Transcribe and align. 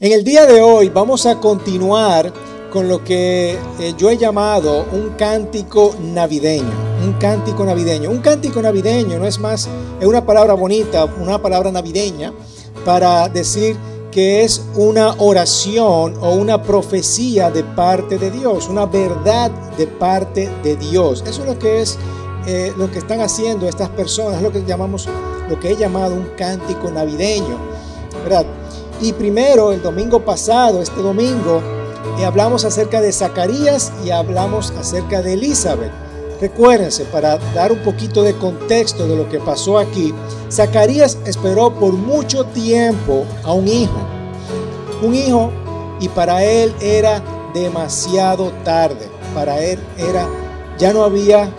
En 0.00 0.12
el 0.12 0.22
día 0.22 0.46
de 0.46 0.60
hoy 0.60 0.90
vamos 0.90 1.26
a 1.26 1.40
continuar 1.40 2.32
con 2.70 2.86
lo 2.86 3.02
que 3.02 3.58
eh, 3.80 3.94
yo 3.98 4.10
he 4.10 4.16
llamado 4.16 4.86
un 4.92 5.14
cántico 5.18 5.96
navideño. 6.00 6.70
Un 7.04 7.14
cántico 7.14 7.64
navideño. 7.64 8.08
Un 8.08 8.20
cántico 8.20 8.62
navideño 8.62 9.18
no 9.18 9.26
es 9.26 9.40
más, 9.40 9.68
es 9.98 10.06
una 10.06 10.24
palabra 10.24 10.54
bonita, 10.54 11.04
una 11.04 11.42
palabra 11.42 11.72
navideña 11.72 12.32
para 12.84 13.28
decir 13.28 13.76
que 14.12 14.44
es 14.44 14.62
una 14.76 15.14
oración 15.18 16.14
o 16.20 16.32
una 16.32 16.62
profecía 16.62 17.50
de 17.50 17.64
parte 17.64 18.18
de 18.18 18.30
Dios, 18.30 18.68
una 18.68 18.86
verdad 18.86 19.50
de 19.76 19.88
parte 19.88 20.48
de 20.62 20.76
Dios. 20.76 21.24
Eso 21.26 21.42
es 21.42 21.48
lo 21.48 21.58
que 21.58 21.80
es 21.80 21.98
eh, 22.46 22.72
lo 22.78 22.88
que 22.88 23.00
están 23.00 23.20
haciendo 23.20 23.66
estas 23.66 23.88
personas, 23.88 24.42
lo 24.42 24.52
que 24.52 24.62
llamamos, 24.64 25.08
lo 25.48 25.58
que 25.58 25.72
he 25.72 25.76
llamado 25.76 26.14
un 26.14 26.28
cántico 26.36 26.88
navideño, 26.88 27.58
¿verdad? 28.22 28.46
Y 29.00 29.12
primero, 29.12 29.72
el 29.72 29.80
domingo 29.80 30.24
pasado, 30.24 30.82
este 30.82 31.00
domingo, 31.00 31.62
eh, 32.18 32.24
hablamos 32.24 32.64
acerca 32.64 33.00
de 33.00 33.12
Zacarías 33.12 33.92
y 34.04 34.10
hablamos 34.10 34.72
acerca 34.72 35.22
de 35.22 35.34
Elizabeth. 35.34 35.92
Recuérdense, 36.40 37.04
para 37.04 37.38
dar 37.54 37.70
un 37.70 37.78
poquito 37.80 38.22
de 38.22 38.34
contexto 38.34 39.06
de 39.06 39.16
lo 39.16 39.28
que 39.28 39.38
pasó 39.38 39.78
aquí, 39.78 40.12
Zacarías 40.50 41.16
esperó 41.26 41.72
por 41.74 41.92
mucho 41.92 42.44
tiempo 42.44 43.24
a 43.44 43.52
un 43.52 43.68
hijo. 43.68 43.98
Un 45.02 45.14
hijo 45.14 45.50
y 46.00 46.08
para 46.08 46.42
él 46.42 46.74
era 46.80 47.22
demasiado 47.54 48.52
tarde. 48.64 49.08
Para 49.32 49.62
él 49.62 49.78
era, 49.96 50.28
ya 50.76 50.92
no 50.92 51.04
había 51.04 51.50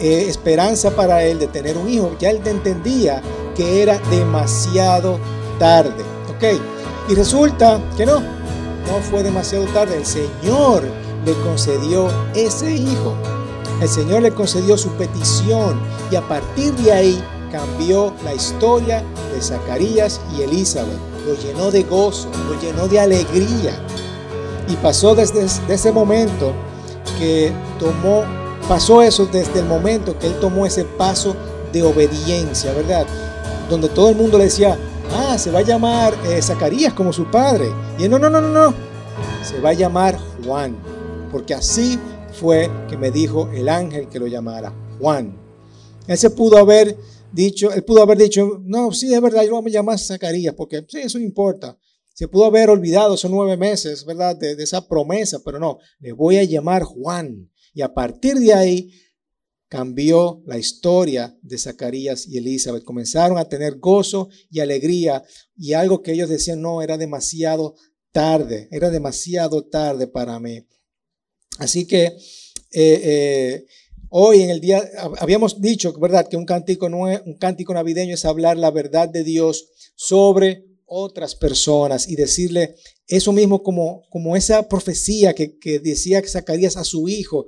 eh, 0.00 0.26
esperanza 0.28 0.90
para 0.90 1.22
él 1.22 1.38
de 1.38 1.46
tener 1.46 1.78
un 1.78 1.88
hijo. 1.88 2.14
Ya 2.18 2.28
él 2.28 2.42
entendía 2.44 3.22
que 3.56 3.82
era 3.82 3.98
demasiado 4.10 5.18
tarde. 5.58 6.17
Y 7.08 7.14
resulta 7.14 7.80
que 7.96 8.06
no, 8.06 8.20
no 8.20 9.00
fue 9.10 9.22
demasiado 9.22 9.64
tarde. 9.66 9.96
El 9.96 10.06
Señor 10.06 10.84
le 11.24 11.32
concedió 11.42 12.08
ese 12.34 12.74
hijo. 12.74 13.14
El 13.80 13.88
Señor 13.88 14.22
le 14.22 14.32
concedió 14.32 14.76
su 14.76 14.90
petición 14.90 15.80
y 16.10 16.16
a 16.16 16.22
partir 16.22 16.72
de 16.74 16.92
ahí 16.92 17.24
cambió 17.50 18.12
la 18.24 18.34
historia 18.34 19.02
de 19.34 19.40
Zacarías 19.40 20.20
y 20.36 20.42
Elizabeth. 20.42 20.98
Lo 21.26 21.34
llenó 21.34 21.70
de 21.70 21.82
gozo, 21.82 22.28
lo 22.48 22.60
llenó 22.60 22.86
de 22.88 23.00
alegría. 23.00 23.72
Y 24.68 24.76
pasó 24.76 25.14
desde 25.14 25.46
ese 25.72 25.92
momento 25.92 26.52
que 27.18 27.52
tomó, 27.78 28.22
pasó 28.68 29.02
eso 29.02 29.26
desde 29.26 29.60
el 29.60 29.66
momento 29.66 30.18
que 30.18 30.26
él 30.28 30.38
tomó 30.40 30.66
ese 30.66 30.84
paso 30.84 31.34
de 31.72 31.82
obediencia, 31.82 32.72
¿verdad? 32.74 33.06
Donde 33.68 33.88
todo 33.88 34.10
el 34.10 34.16
mundo 34.16 34.38
le 34.38 34.44
decía, 34.44 34.78
ah, 35.12 35.38
se 35.38 35.50
va 35.50 35.60
a 35.60 35.62
llamar 35.62 36.14
eh, 36.26 36.40
Zacarías 36.42 36.94
como 36.94 37.12
su 37.12 37.30
padre. 37.30 37.66
Y 37.98 38.04
él, 38.04 38.10
no, 38.10 38.18
no, 38.18 38.30
no, 38.30 38.40
no, 38.40 38.48
no, 38.52 38.74
se 39.42 39.60
va 39.60 39.70
a 39.70 39.74
llamar 39.74 40.18
Juan, 40.44 40.76
porque 41.30 41.54
así 41.54 41.98
fue 42.32 42.70
que 42.88 42.96
me 42.96 43.10
dijo 43.10 43.48
el 43.52 43.68
ángel 43.68 44.08
que 44.08 44.18
lo 44.18 44.26
llamara 44.26 44.72
Juan. 45.00 45.36
Él 46.06 46.16
se 46.18 46.30
pudo 46.30 46.58
haber 46.58 46.96
dicho, 47.32 47.72
él 47.72 47.84
pudo 47.84 48.02
haber 48.02 48.18
dicho, 48.18 48.60
no, 48.64 48.92
sí, 48.92 49.12
es 49.12 49.20
verdad, 49.20 49.44
yo 49.44 49.60
voy 49.60 49.70
a 49.70 49.74
llamar 49.74 49.98
Zacarías, 49.98 50.54
porque 50.54 50.84
sí, 50.88 50.98
eso 50.98 51.18
no 51.18 51.24
importa. 51.24 51.78
Se 52.14 52.26
pudo 52.26 52.46
haber 52.46 52.70
olvidado 52.70 53.14
esos 53.14 53.30
nueve 53.30 53.56
meses, 53.56 54.04
¿verdad? 54.04 54.36
De, 54.36 54.56
de 54.56 54.64
esa 54.64 54.88
promesa, 54.88 55.38
pero 55.44 55.58
no, 55.58 55.78
le 56.00 56.12
voy 56.12 56.36
a 56.38 56.44
llamar 56.44 56.82
Juan. 56.82 57.48
Y 57.74 57.82
a 57.82 57.94
partir 57.94 58.34
de 58.36 58.52
ahí, 58.52 58.90
cambió 59.68 60.42
la 60.46 60.58
historia 60.58 61.36
de 61.42 61.58
Zacarías 61.58 62.26
y 62.26 62.38
Elizabeth. 62.38 62.84
Comenzaron 62.84 63.38
a 63.38 63.48
tener 63.48 63.78
gozo 63.78 64.28
y 64.50 64.60
alegría 64.60 65.22
y 65.56 65.74
algo 65.74 66.02
que 66.02 66.12
ellos 66.12 66.28
decían, 66.28 66.60
no, 66.60 66.82
era 66.82 66.96
demasiado 66.96 67.76
tarde, 68.10 68.68
era 68.70 68.90
demasiado 68.90 69.66
tarde 69.66 70.06
para 70.06 70.40
mí. 70.40 70.66
Así 71.58 71.86
que 71.86 72.06
eh, 72.06 72.16
eh, 72.72 73.66
hoy 74.08 74.42
en 74.42 74.50
el 74.50 74.60
día, 74.60 74.82
habíamos 75.18 75.60
dicho, 75.60 75.92
¿verdad?, 75.98 76.28
que 76.28 76.36
un 76.36 76.46
cántico, 76.46 76.86
un 76.86 77.36
cántico 77.38 77.74
navideño 77.74 78.14
es 78.14 78.24
hablar 78.24 78.56
la 78.56 78.70
verdad 78.70 79.08
de 79.08 79.24
Dios 79.24 79.68
sobre 79.94 80.64
otras 80.86 81.34
personas 81.34 82.08
y 82.08 82.16
decirle 82.16 82.76
eso 83.08 83.32
mismo 83.32 83.62
como, 83.62 84.02
como 84.10 84.36
esa 84.36 84.68
profecía 84.68 85.34
que, 85.34 85.56
decía 85.82 86.20
que 86.20 86.28
Zacarías 86.28 86.76
a 86.76 86.84
su 86.84 87.08
hijo. 87.08 87.46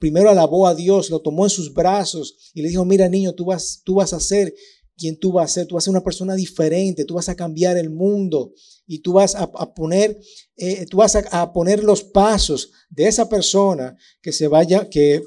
Primero 0.00 0.30
alabó 0.30 0.66
a 0.66 0.74
Dios, 0.74 1.10
lo 1.10 1.20
tomó 1.20 1.44
en 1.44 1.50
sus 1.50 1.74
brazos 1.74 2.50
y 2.54 2.62
le 2.62 2.70
dijo, 2.70 2.86
mira 2.86 3.08
niño, 3.10 3.34
tú 3.34 3.44
vas, 3.44 3.82
tú 3.84 3.96
vas 3.96 4.14
a 4.14 4.20
ser 4.20 4.54
quien 4.96 5.18
tú 5.18 5.32
vas 5.32 5.50
a 5.50 5.54
ser, 5.54 5.66
tú 5.66 5.74
vas 5.74 5.84
a 5.84 5.86
ser 5.86 5.90
una 5.92 6.04
persona 6.04 6.34
diferente, 6.34 7.04
tú 7.04 7.14
vas 7.14 7.28
a 7.28 7.36
cambiar 7.36 7.76
el 7.76 7.90
mundo 7.90 8.54
y 8.86 9.00
tú 9.00 9.12
vas 9.12 9.34
a, 9.34 9.50
poner, 9.74 10.18
eh, 10.56 10.86
tú 10.86 10.98
vas 10.98 11.14
a, 11.14 11.52
poner 11.52 11.84
los 11.84 12.02
pasos 12.02 12.70
de 12.88 13.06
esa 13.06 13.28
persona 13.28 13.96
que 14.22 14.32
se 14.32 14.48
vaya, 14.48 14.88
que, 14.88 15.22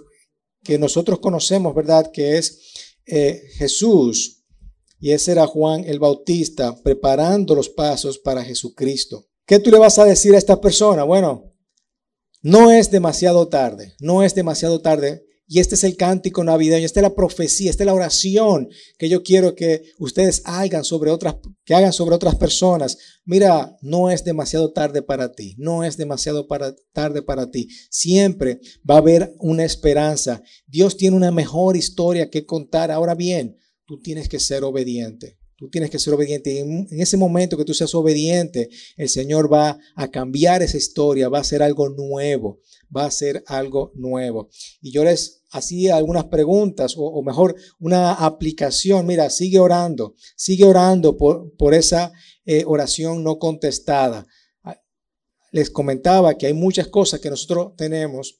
que 0.63 0.79
nosotros 0.79 1.19
conocemos, 1.19 1.75
¿verdad? 1.75 2.11
Que 2.11 2.37
es 2.37 2.59
eh, 3.05 3.39
Jesús. 3.57 4.43
Y 4.99 5.11
ese 5.11 5.33
era 5.33 5.45
Juan 5.45 5.83
el 5.85 5.99
Bautista 5.99 6.81
preparando 6.81 7.53
los 7.53 7.69
pasos 7.69 8.17
para 8.17 8.43
Jesucristo. 8.43 9.27
¿Qué 9.45 9.59
tú 9.59 9.69
le 9.69 9.77
vas 9.77 9.99
a 9.99 10.05
decir 10.05 10.33
a 10.33 10.37
esta 10.39 10.59
persona? 10.59 11.03
Bueno, 11.03 11.53
no 12.41 12.71
es 12.71 12.89
demasiado 12.89 13.47
tarde, 13.47 13.93
no 13.99 14.23
es 14.23 14.33
demasiado 14.33 14.81
tarde. 14.81 15.23
Y 15.47 15.59
este 15.59 15.75
es 15.75 15.83
el 15.83 15.95
cántico 15.95 16.43
navideño, 16.43 16.87
esta 16.87 17.01
es 17.01 17.03
la 17.03 17.13
profecía, 17.13 17.69
esta 17.69 17.83
es 17.83 17.85
la 17.85 17.93
oración 17.93 18.67
que 18.97 19.09
yo 19.09 19.21
quiero 19.21 19.53
que 19.53 19.83
ustedes 19.99 20.41
hagan 20.45 20.83
sobre 20.83 21.11
otras, 21.11 21.35
que 21.63 21.75
hagan 21.75 21.93
sobre 21.93 22.15
otras 22.15 22.33
personas. 22.35 22.97
Mira, 23.25 23.77
no 23.81 24.09
es 24.09 24.23
demasiado 24.23 24.73
tarde 24.73 25.03
para 25.03 25.33
ti, 25.33 25.53
no 25.59 25.83
es 25.83 25.97
demasiado 25.97 26.47
tarde 26.93 27.21
para 27.21 27.51
ti. 27.51 27.67
Siempre 27.91 28.59
va 28.89 28.95
a 28.95 28.99
haber 28.99 29.35
una 29.37 29.63
esperanza. 29.63 30.41
Dios 30.65 30.97
tiene 30.97 31.15
una 31.15 31.29
mejor 31.29 31.77
historia 31.77 32.31
que 32.31 32.47
contar. 32.47 32.89
Ahora 32.89 33.13
bien, 33.13 33.59
tú 33.85 34.01
tienes 34.01 34.27
que 34.27 34.39
ser 34.39 34.63
obediente. 34.63 35.37
Tú 35.57 35.69
tienes 35.69 35.89
que 35.89 35.99
ser 35.99 36.13
obediente. 36.13 36.59
en, 36.59 36.87
ese 36.91 37.15
momento 37.15 37.57
que 37.57 37.63
tú 37.63 37.73
seas 37.73 37.95
obediente, 37.95 38.69
el 38.97 39.07
Señor 39.07 39.51
va 39.51 39.79
a 39.95 40.11
cambiar 40.11 40.61
esa 40.61 40.75
historia, 40.75 41.29
va 41.29 41.37
a 41.37 41.41
hacer 41.41 41.63
algo 41.63 41.89
nuevo, 41.89 42.59
va 42.95 43.03
a 43.03 43.07
hacer 43.07 43.41
algo 43.47 43.91
nuevo. 43.95 44.49
Y 44.81 44.91
yo 44.91 45.05
les 45.05 45.43
hacía 45.51 45.95
algunas 45.95 46.25
preguntas, 46.25 46.95
o, 46.97 47.21
mejor, 47.23 47.55
una 47.79 48.13
aplicación. 48.13 49.05
Mira, 49.05 49.29
sigue 49.29 49.59
orando, 49.59 50.15
sigue 50.35 50.65
orando 50.65 51.15
por, 51.15 51.55
por 51.55 51.73
esa 51.73 52.11
eh, 52.45 52.63
oración 52.67 53.23
no 53.23 53.39
contestada. 53.39 54.27
Ah, 54.61 54.77
les 55.51 55.69
comentaba 55.69 56.37
que 56.37 56.47
hay 56.47 56.53
muchas 56.53 56.87
cosas 56.87 57.21
que 57.21 57.29
nosotros 57.29 57.75
tenemos 57.77 58.39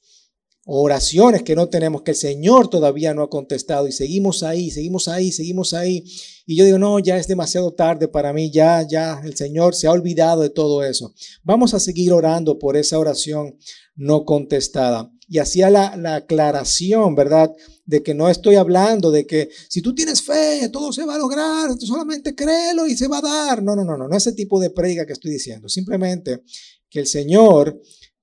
oraciones 0.68 1.44
que 1.44 1.54
no 1.54 1.68
tenemos, 1.68 2.02
que 2.02 2.10
el 2.10 2.16
Señor 2.16 2.68
todavía 2.68 3.14
no 3.14 3.22
ha 3.22 3.30
contestado 3.30 3.86
y 3.86 3.92
seguimos 3.92 4.42
ahí, 4.42 4.72
seguimos 4.72 5.06
ahí, 5.06 5.30
seguimos 5.30 5.72
ahí. 5.72 6.02
Y 6.44 6.56
yo 6.56 6.64
digo, 6.64 6.78
no, 6.78 6.98
ya 6.98 7.16
es 7.16 7.28
demasiado 7.28 7.72
tarde 7.72 8.08
para 8.08 8.32
mí, 8.32 8.50
ya, 8.50 8.84
ya 8.86 9.20
el 9.24 9.36
Señor 9.36 9.76
se 9.76 9.86
ha 9.86 9.92
olvidado 9.92 10.42
de 10.42 10.50
todo 10.50 10.82
eso. 10.82 11.14
Vamos 11.44 11.72
a 11.72 11.80
seguir 11.80 12.12
orando 12.12 12.58
por 12.58 12.76
esa 12.76 12.98
oración 12.98 13.56
no 13.94 14.24
contestada. 14.24 15.10
Y 15.28 15.38
hacía 15.38 15.70
la, 15.70 15.96
la 15.96 16.16
aclaración, 16.16 17.14
¿verdad? 17.14 17.52
De 17.84 18.02
que 18.02 18.14
no 18.14 18.28
estoy 18.28 18.56
hablando 18.56 19.12
de 19.12 19.24
que 19.24 19.48
si 19.68 19.82
tú 19.82 19.94
tienes 19.94 20.22
fe, 20.22 20.68
todo 20.72 20.92
se 20.92 21.04
va 21.04 21.14
a 21.14 21.18
lograr, 21.18 21.78
solamente 21.78 22.34
créelo 22.34 22.88
y 22.88 22.96
se 22.96 23.06
va 23.06 23.18
a 23.18 23.22
dar. 23.22 23.62
No, 23.62 23.76
no, 23.76 23.84
no, 23.84 23.96
no, 23.96 24.08
no 24.08 24.16
ese 24.16 24.32
tipo 24.32 24.58
de 24.58 24.70
predica 24.70 25.06
que 25.06 25.12
estoy 25.12 25.30
diciendo. 25.30 25.68
Simplemente 25.68 26.42
que 26.90 27.00
el 27.00 27.06
Señor 27.06 27.80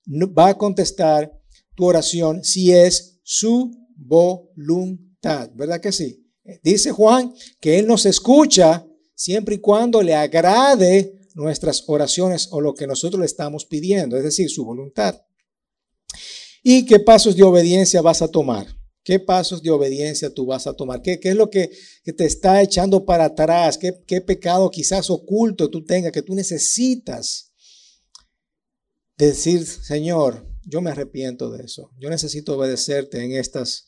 va 0.08 0.50
a 0.50 0.58
contestar 0.58 1.32
tu 1.76 1.86
oración 1.86 2.44
si 2.44 2.72
es 2.72 3.20
su 3.24 3.72
voluntad, 3.96 5.50
¿verdad 5.54 5.82
que 5.82 5.92
sí? 5.92 6.24
Dice 6.62 6.92
Juan 6.92 7.34
que 7.60 7.80
Él 7.80 7.88
nos 7.88 8.06
escucha 8.06 8.86
siempre 9.16 9.56
y 9.56 9.60
cuando 9.60 10.02
le 10.02 10.14
agrade 10.14 11.20
nuestras 11.36 11.84
oraciones 11.88 12.50
o 12.52 12.62
lo 12.62 12.74
que 12.74 12.88
nosotros 12.88 13.20
le 13.20 13.26
estamos 13.26 13.66
pidiendo, 13.66 14.18
es 14.18 14.24
decir, 14.24 14.50
su 14.50 14.66
voluntad. 14.66 15.22
¿Y 16.62 16.86
qué 16.86 17.00
pasos 17.00 17.36
de 17.36 17.44
obediencia 17.44 18.02
vas 18.02 18.22
a 18.22 18.28
tomar? 18.28 18.68
¿Qué 19.04 19.20
pasos 19.20 19.62
de 19.62 19.70
obediencia 19.70 20.34
tú 20.34 20.46
vas 20.46 20.66
a 20.66 20.74
tomar? 20.74 21.02
¿Qué, 21.02 21.20
qué 21.20 21.30
es 21.30 21.36
lo 21.36 21.50
que, 21.50 21.70
que, 22.04 22.14
te 22.14 22.26
está 22.26 22.62
echando 22.62 23.04
para 23.04 23.26
atrás? 23.26 23.78
¿Qué, 23.78 24.02
¿Qué 24.08 24.22
pecado 24.22 24.70
quizás 24.70 25.10
oculto 25.10 25.70
tú 25.70 25.84
tengas 25.84 26.14
que 26.14 26.22
tú 26.22 26.34
necesitas 26.34 27.52
decir, 29.18 29.66
Señor, 29.66 30.53
yo 30.66 30.82
me 30.82 30.92
arrepiento 30.92 31.52
de 31.52 31.64
eso. 31.64 31.92
Yo 32.00 32.10
necesito 32.10 32.58
obedecerte 32.58 33.24
en, 33.24 33.34
estas, 33.34 33.88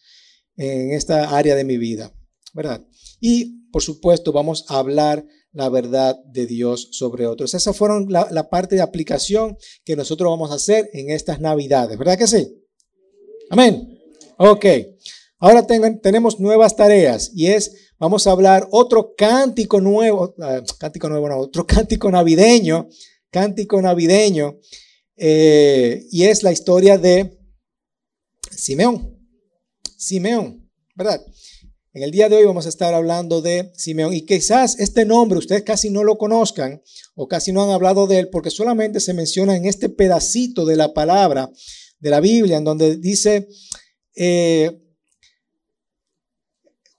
en 0.56 0.92
esta 0.92 1.38
área 1.38 1.56
de 1.56 1.64
mi 1.64 1.78
vida, 1.78 2.14
¿verdad? 2.54 2.86
Y, 3.20 3.70
por 3.72 3.82
supuesto, 3.82 4.32
vamos 4.32 4.66
a 4.70 4.78
hablar 4.80 5.26
la 5.52 5.70
verdad 5.70 6.18
de 6.26 6.46
Dios 6.46 6.90
sobre 6.92 7.28
otros. 7.28 7.54
Esa 7.54 7.74
fueron 7.74 8.08
la, 8.10 8.50
parte 8.50 8.76
de 8.76 8.82
aplicación 8.82 9.58
que 9.84 9.96
nosotros 9.96 10.30
vamos 10.30 10.52
a 10.52 10.56
hacer 10.56 10.90
en 10.94 11.10
estas 11.10 11.40
navidades, 11.40 11.98
¿verdad 11.98 12.18
que 12.18 12.28
sí? 12.28 12.48
Amén. 13.50 13.98
Ok. 14.38 14.66
Ahora 15.40 15.66
tenemos 15.66 16.40
nuevas 16.40 16.76
tareas 16.76 17.32
y 17.34 17.48
es, 17.48 17.92
vamos 18.00 18.26
a 18.26 18.32
hablar 18.32 18.68
otro 18.72 19.14
cántico 19.18 19.80
nuevo, 19.80 20.34
ah, 20.42 20.62
cántico 20.80 21.08
nuevo, 21.08 21.30
no, 21.30 21.38
otro 21.38 21.66
cántico 21.68 22.10
navideño 22.10 22.90
cántico 23.36 23.82
navideño, 23.82 24.62
eh, 25.18 26.06
y 26.12 26.24
es 26.24 26.44
la 26.44 26.52
historia 26.52 26.98
de 26.98 27.38
Simeón. 28.52 29.18
Simeón, 29.98 30.70
¿verdad? 30.96 31.26
En 31.94 32.04
el 32.04 32.12
día 32.12 32.28
de 32.28 32.36
hoy 32.36 32.46
vamos 32.46 32.66
a 32.66 32.70
estar 32.70 32.94
hablando 32.94 33.42
de 33.42 33.72
Simeón 33.76 34.14
y 34.14 34.26
quizás 34.26 34.78
este 34.80 35.06
nombre 35.06 35.40
ustedes 35.40 35.64
casi 35.64 35.90
no 35.90 36.04
lo 36.04 36.18
conozcan 36.18 36.82
o 37.16 37.28
casi 37.28 37.54
no 37.54 37.64
han 37.64 37.70
hablado 37.70 38.06
de 38.06 38.20
él 38.20 38.30
porque 38.30 38.52
solamente 38.52 39.00
se 39.00 39.14
menciona 39.14 39.56
en 39.56 39.66
este 39.66 39.88
pedacito 39.88 40.66
de 40.66 40.76
la 40.76 40.94
palabra 40.94 41.50
de 42.00 42.10
la 42.10 42.20
Biblia 42.20 42.58
en 42.58 42.66
donde 42.66 42.98
dice 42.98 43.48
eh, 44.14 44.82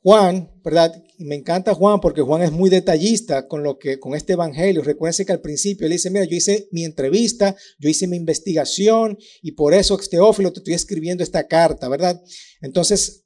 Juan, 0.03 0.51
¿verdad? 0.62 1.03
Y 1.19 1.25
me 1.25 1.35
encanta 1.35 1.75
Juan 1.75 2.01
porque 2.01 2.21
Juan 2.21 2.43
es 2.43 2.53
muy 2.53 2.69
detallista 2.69 3.49
con 3.49 3.63
lo 3.63 3.79
que 3.79 3.99
con 3.99 4.15
este 4.15 4.35
evangelio. 4.35 4.83
Recuerden 4.83 5.25
que 5.25 5.33
al 5.33 5.41
principio 5.41 5.87
él 5.87 5.93
dice, 5.93 6.11
mira, 6.11 6.27
yo 6.27 6.37
hice 6.37 6.69
mi 6.73 6.85
entrevista, 6.85 7.57
yo 7.79 7.89
hice 7.89 8.07
mi 8.07 8.17
investigación 8.17 9.17
y 9.41 9.53
por 9.53 9.73
eso 9.73 9.97
Teófilo 9.97 10.53
te 10.53 10.61
estoy 10.61 10.75
escribiendo 10.75 11.25
esta 11.25 11.47
carta, 11.47 11.89
¿verdad? 11.89 12.23
Entonces, 12.61 13.25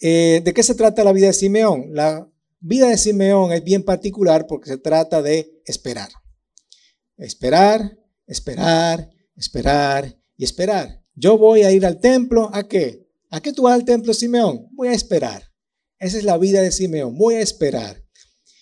eh, 0.00 0.42
¿de 0.44 0.52
qué 0.52 0.62
se 0.62 0.74
trata 0.74 1.04
la 1.04 1.12
vida 1.12 1.28
de 1.28 1.32
Simeón? 1.32 1.90
La 1.92 2.30
vida 2.60 2.88
de 2.88 2.98
Simeón 2.98 3.52
es 3.52 3.64
bien 3.64 3.84
particular 3.84 4.46
porque 4.46 4.70
se 4.70 4.78
trata 4.78 5.22
de 5.22 5.62
esperar. 5.64 6.10
Esperar, 7.16 7.98
esperar, 8.26 9.10
esperar 9.34 10.18
y 10.36 10.44
esperar. 10.44 11.02
Yo 11.14 11.38
voy 11.38 11.62
a 11.62 11.72
ir 11.72 11.86
al 11.86 12.00
templo, 12.00 12.50
¿a 12.52 12.68
qué? 12.68 13.06
¿A 13.30 13.40
qué 13.40 13.52
tú 13.52 13.62
vas 13.62 13.74
al 13.74 13.84
templo, 13.84 14.12
Simeón? 14.12 14.68
Voy 14.72 14.88
a 14.88 14.92
esperar. 14.92 15.49
Esa 16.00 16.16
es 16.16 16.24
la 16.24 16.38
vida 16.38 16.62
de 16.62 16.72
Simeón. 16.72 17.16
Voy 17.16 17.34
a 17.34 17.40
esperar. 17.40 18.02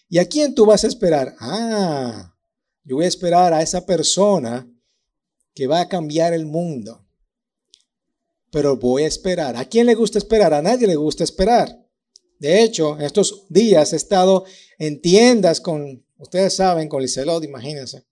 ¿Y 0.09 0.19
a 0.19 0.29
quién 0.29 0.55
tú 0.55 0.67
vas 0.67 0.85
a 0.85 0.89
esperar? 0.89 1.35
Ah, 1.39 2.35
yo 2.85 2.97
voy 2.97 3.05
a 3.05 3.09
esperar 3.09 3.55
a 3.55 3.63
esa 3.63 3.87
persona 3.87 4.69
que 5.55 5.67
va 5.67 5.81
a 5.81 5.89
cambiar 5.89 6.33
el 6.33 6.47
mundo. 6.47 7.07
Pero 8.51 8.77
voy 8.77 9.05
a 9.05 9.07
esperar. 9.07 9.57
¿A 9.57 9.67
quién 9.67 9.87
le 9.87 9.95
gusta 9.95 10.19
esperar? 10.19 10.53
A 10.53 10.63
nadie 10.63 10.87
le 10.87 10.97
gusta 10.97 11.23
esperar. 11.23 11.87
De 12.41 12.63
hecho, 12.63 12.99
estos 12.99 13.47
días 13.49 13.93
he 13.93 13.97
estado 13.97 14.45
en 14.79 15.01
tiendas 15.01 15.61
con, 15.61 16.05
ustedes 16.17 16.57
saben, 16.57 16.89
con 16.89 17.03
Licelot, 17.03 17.45
imagínense. 17.45 18.05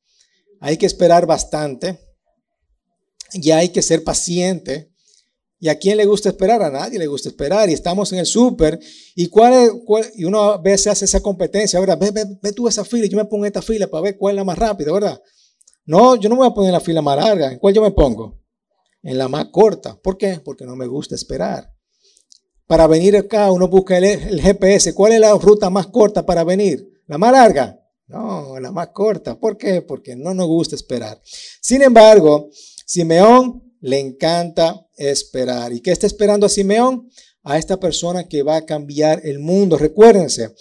Hay 0.61 0.76
que 0.76 0.87
esperar 0.87 1.26
bastante. 1.26 1.99
Y 3.32 3.50
hay 3.50 3.70
que 3.70 3.82
ser 3.82 4.05
paciente. 4.05 4.93
¿Y 5.58 5.69
a 5.69 5.79
quién 5.79 5.97
le 5.97 6.05
gusta 6.05 6.29
esperar? 6.29 6.62
A 6.62 6.70
nadie 6.70 6.99
le 6.99 7.06
gusta 7.06 7.29
esperar. 7.29 7.70
Y 7.70 7.73
estamos 7.73 8.12
en 8.12 8.19
el 8.19 8.26
súper. 8.26 8.79
¿Y 9.14 9.29
cuál, 9.29 9.82
y 10.14 10.25
uno 10.25 10.43
a 10.43 10.58
veces 10.58 10.88
hace 10.88 11.06
esa 11.06 11.20
competencia, 11.20 11.81
¿verdad? 11.81 11.99
Ve, 11.99 12.11
ve, 12.11 12.25
ve, 12.43 12.53
tú 12.53 12.69
esa 12.69 12.85
fila 12.85 13.06
yo 13.06 13.17
me 13.17 13.25
pongo 13.25 13.44
en 13.44 13.49
esta 13.49 13.62
fila 13.62 13.87
para 13.87 14.03
ver 14.03 14.19
cuál 14.19 14.35
es 14.35 14.37
la 14.37 14.44
más 14.44 14.58
rápida, 14.58 14.93
¿verdad? 14.93 15.20
No, 15.87 16.17
yo 16.17 16.29
no 16.29 16.35
me 16.35 16.41
voy 16.41 16.50
a 16.50 16.55
poner 16.55 16.73
la 16.73 16.81
fila 16.81 17.00
más 17.00 17.17
larga. 17.17 17.53
¿En 17.53 17.58
cuál 17.58 17.75
yo 17.75 17.82
me 17.82 17.91
pongo? 17.91 18.43
En 19.03 19.17
la 19.17 19.29
más 19.29 19.47
corta. 19.47 19.97
¿Por 19.97 20.19
qué? 20.19 20.41
Porque 20.44 20.67
no 20.67 20.76
me 20.76 20.87
gusta 20.87 21.14
esperar. 21.14 21.73
Para 22.67 22.87
venir 22.87 23.17
acá 23.17 23.50
uno 23.50 23.69
busca 23.69 23.97
el, 23.97 24.05
el 24.05 24.41
GPS. 24.43 24.93
¿Cuál 24.94 25.12
es 25.12 25.20
la 25.20 25.32
ruta 25.35 25.70
más 25.70 25.87
corta 25.87 26.26
para 26.26 26.44
venir? 26.44 26.87
¿La 27.06 27.17
más 27.17 27.32
larga? 27.32 27.81
No, 28.09 28.59
la 28.61 28.70
más 28.73 28.88
corta. 28.88 29.38
¿Por 29.38 29.56
qué? 29.56 29.81
Porque 29.81 30.17
no 30.17 30.35
nos 30.35 30.47
gusta 30.47 30.75
esperar. 30.75 31.20
Sin 31.61 31.82
embargo, 31.82 32.50
Simeón 32.85 33.62
le 33.81 34.00
encanta 34.00 34.86
esperar. 34.97 35.73
¿Y 35.73 35.81
qué 35.81 35.93
está 35.93 36.07
esperando 36.07 36.47
a 36.47 36.51
Simeón? 36.51 37.11
A 37.43 37.59
esta 37.59 37.79
persona 37.79 38.27
que 38.29 38.43
va 38.43 38.57
a 38.57 38.67
cambiar 38.67 39.21
el 39.25 39.39
mundo. 39.39 39.79
Recuérdense, 39.79 40.55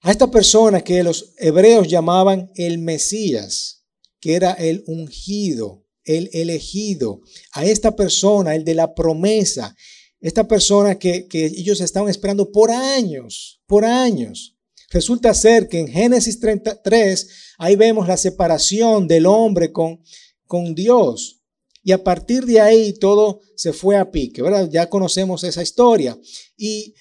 a 0.00 0.10
esta 0.10 0.30
persona 0.30 0.82
que 0.82 1.02
los 1.02 1.32
hebreos 1.38 1.88
llamaban 1.88 2.50
el 2.54 2.78
Mesías, 2.78 3.84
que 4.20 4.34
era 4.34 4.52
el 4.52 4.84
ungido, 4.86 5.86
el 6.04 6.28
elegido, 6.32 7.22
a 7.52 7.64
esta 7.64 7.96
persona, 7.96 8.54
el 8.54 8.64
de 8.64 8.74
la 8.74 8.94
promesa, 8.94 9.74
esta 10.20 10.46
persona 10.46 10.98
que, 10.98 11.26
que 11.26 11.46
ellos 11.46 11.80
estaban 11.80 12.10
esperando 12.10 12.52
por 12.52 12.70
años, 12.70 13.62
por 13.66 13.84
años. 13.84 14.54
Resulta 14.90 15.34
ser 15.34 15.68
que 15.68 15.80
en 15.80 15.88
Génesis 15.88 16.38
33, 16.38 17.28
ahí 17.58 17.74
vemos 17.74 18.06
la 18.06 18.16
separación 18.16 19.08
del 19.08 19.26
hombre 19.26 19.72
con, 19.72 20.02
con 20.46 20.74
Dios. 20.74 21.40
Y 21.84 21.92
a 21.92 22.02
partir 22.02 22.46
de 22.46 22.60
ahí 22.60 22.94
todo 22.94 23.42
se 23.54 23.74
fue 23.74 23.96
a 23.96 24.10
pique, 24.10 24.40
¿verdad? 24.40 24.68
Ya 24.70 24.88
conocemos 24.88 25.44
esa 25.44 25.62
historia. 25.62 26.18
Y 26.56 26.94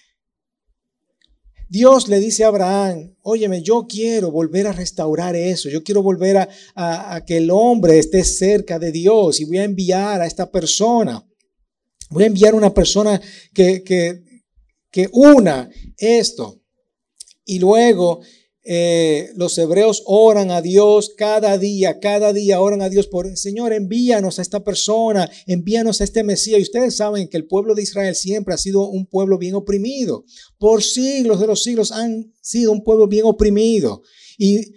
Dios 1.70 2.10
le 2.10 2.20
dice 2.20 2.44
a 2.44 2.50
Abraham, 2.50 3.16
óyeme, 3.22 3.64
yo 3.64 3.88
quiero 3.88 4.30
volver 4.30 4.68
a 4.68 4.74
restaurar 4.74 5.36
eso, 5.36 5.70
yo 5.70 5.84
quiero 5.84 6.04
volver 6.04 6.38
a, 6.38 6.48
a, 6.76 7.26
que 7.26 7.38
el 7.38 7.50
hombre 7.50 7.98
esté 7.98 8.24
cerca 8.26 8.78
de 8.78 8.92
Dios 8.92 9.40
y 9.40 9.46
voy 9.46 9.58
a 9.58 9.64
enviar 9.64 10.22
a 10.22 10.28
esta 10.28 10.52
persona, 10.52 11.26
voy 12.10 12.26
a 12.26 12.28
enviar 12.28 12.54
una 12.54 12.74
persona 12.74 13.20
que, 13.54 13.84
que, 13.84 14.22
que 14.92 15.10
una 15.14 15.70
esto. 15.98 16.62
Y 17.46 17.58
luego 17.60 18.22
eh, 18.66 19.32
los 19.36 19.58
hebreos 19.58 20.04
oran 20.06 20.50
a 20.50 20.62
Dios 20.62 21.14
cada 21.18 21.58
día, 21.58 22.00
cada 22.00 22.32
día 22.32 22.62
oran 22.62 22.82
a 22.82 22.88
Dios 22.88 23.08
por, 23.08 23.36
Señor, 23.36 23.74
envíanos 23.74 24.40
a 24.40 24.42
esta 24.42 24.64
persona, 24.64 25.30
envíanos 25.48 26.00
a 26.00 26.06
este 26.06 26.24
Mesías. 26.24 26.60
Y 26.60 26.64
ustedes 26.64 26.96
saben 26.96 27.28
que 27.28 27.38
el 27.38 27.46
pueblo 27.46 27.76
de 27.76 27.84
Israel 27.84 28.16
siempre 28.16 28.54
ha 28.54 28.58
sido 28.58 28.88
un 28.88 29.06
pueblo 29.06 29.38
bien 29.38 29.56
oprimido. 29.56 30.24
Por 30.58 30.82
siglos 30.82 31.42
de 31.42 31.48
los 31.48 31.64
siglos 31.64 31.92
han 31.92 32.34
sido 32.42 32.72
un 32.72 32.84
pueblo 32.84 33.08
bien 33.08 33.26
oprimido. 33.26 34.02
Y 34.38 34.74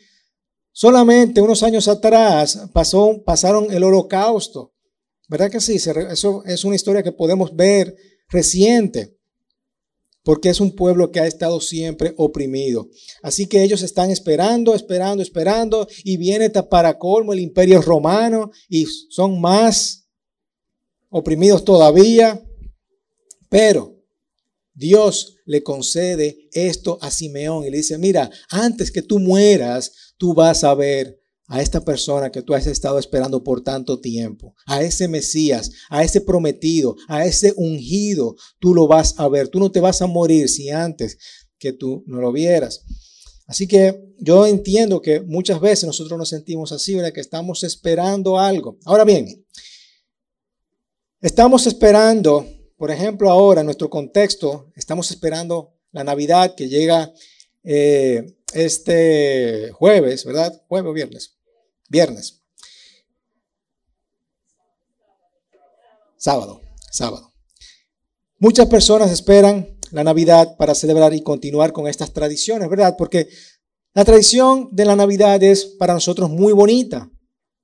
solamente 0.73 1.41
unos 1.41 1.63
años 1.63 1.87
atrás 1.87 2.69
pasó, 2.73 3.23
pasaron 3.25 3.73
el 3.73 3.85
holocausto. 3.85 4.75
¿Verdad 5.29 5.51
que 5.51 5.61
sí? 5.61 5.77
Eso 5.77 6.43
es 6.45 6.65
una 6.65 6.77
historia 6.77 7.03
que 7.03 7.13
podemos 7.13 7.55
ver 7.55 7.95
reciente 8.29 9.16
porque 10.27 10.49
es 10.49 10.59
un 10.59 10.75
pueblo 10.75 11.13
que 11.13 11.21
ha 11.21 11.27
estado 11.29 11.61
siempre 11.61 12.13
oprimido. 12.17 12.91
Así 13.23 13.47
que 13.47 13.63
ellos 13.63 13.83
están 13.83 14.11
esperando, 14.11 14.75
esperando, 14.75 15.23
esperando, 15.23 15.87
y 16.03 16.17
viene 16.17 16.51
para 16.51 16.99
colmo 16.99 17.33
el 17.33 17.39
imperio 17.39 17.81
romano 17.81 18.51
y 18.69 18.87
son 19.09 19.41
más 19.41 20.09
oprimidos 21.11 21.65
todavía. 21.65 22.45
Pero 23.49 24.03
Dios 24.75 25.37
le 25.45 25.63
concede 25.63 26.49
esto 26.51 26.99
a 27.01 27.13
Simeón 27.13 27.65
y 27.65 27.71
le 27.71 27.77
dice, 27.77 27.97
mira, 27.97 28.29
antes 28.51 28.91
que 28.91 29.03
tú 29.03 29.21
mueras, 29.21 30.15
tú 30.17 30.35
vas 30.35 30.65
a 30.65 30.75
ver 30.75 31.21
a 31.49 31.61
esta 31.63 31.85
persona 31.85 32.31
que 32.31 32.43
tú 32.43 32.55
has 32.55 32.67
estado 32.67 32.99
esperando 32.99 33.45
por 33.45 33.63
tanto 33.63 34.01
tiempo, 34.01 34.55
a 34.67 34.83
ese 34.83 35.09
Mesías, 35.09 35.71
a 35.89 36.03
ese 36.03 36.21
prometido, 36.21 36.97
a 37.09 37.25
ese 37.25 37.53
ungido, 37.57 38.37
tú 38.59 38.75
lo 38.75 38.89
vas 38.89 39.15
a 39.19 39.29
ver. 39.29 39.49
Tú 39.49 39.61
no 39.61 39.71
te 39.71 39.81
vas 39.81 40.03
a 40.03 40.07
morir 40.07 40.49
si 40.49 40.71
antes 40.71 41.19
que 41.59 41.73
tú 41.73 42.03
no 42.07 42.21
lo 42.21 42.33
vieras. 42.33 42.85
Así 43.47 43.69
que 43.69 44.13
yo 44.19 44.47
entiendo 44.47 45.01
que 45.01 45.21
muchas 45.21 45.61
veces 45.61 45.85
nosotros 45.85 46.19
nos 46.19 46.29
sentimos 46.29 46.73
así, 46.73 46.97
¿verdad? 46.97 47.13
Que 47.13 47.21
estamos 47.21 47.63
esperando 47.63 48.39
algo. 48.39 48.77
Ahora 48.85 49.05
bien, 49.05 49.47
estamos 51.21 51.67
esperando, 51.69 52.45
por 52.77 52.91
ejemplo, 52.91 53.31
ahora 53.31 53.61
en 53.61 53.67
nuestro 53.67 53.89
contexto, 53.89 54.73
estamos 54.75 55.13
esperando 55.13 55.75
la 55.93 56.03
Navidad 56.03 56.57
que 56.57 56.69
llega 56.69 57.13
eh, 57.63 58.35
este 58.53 59.71
jueves, 59.73 60.25
¿verdad? 60.25 60.61
Jueves 60.67 60.91
o 60.91 60.93
viernes 60.93 61.36
viernes. 61.89 62.43
Sábado, 66.17 66.61
sábado. 66.91 67.33
Muchas 68.39 68.67
personas 68.67 69.11
esperan 69.11 69.79
la 69.93 70.05
Navidad 70.05 70.57
para 70.57 70.75
celebrar 70.75 71.15
y 71.15 71.23
continuar 71.23 71.73
con 71.73 71.87
estas 71.87 72.13
tradiciones, 72.13 72.69
¿verdad? 72.69 72.97
Porque 72.99 73.29
la 73.95 74.05
tradición 74.05 74.69
de 74.73 74.85
la 74.85 74.97
Navidad 74.97 75.43
es 75.43 75.65
para 75.65 75.95
nosotros 75.95 76.29
muy 76.31 76.53
bonita, 76.53 77.11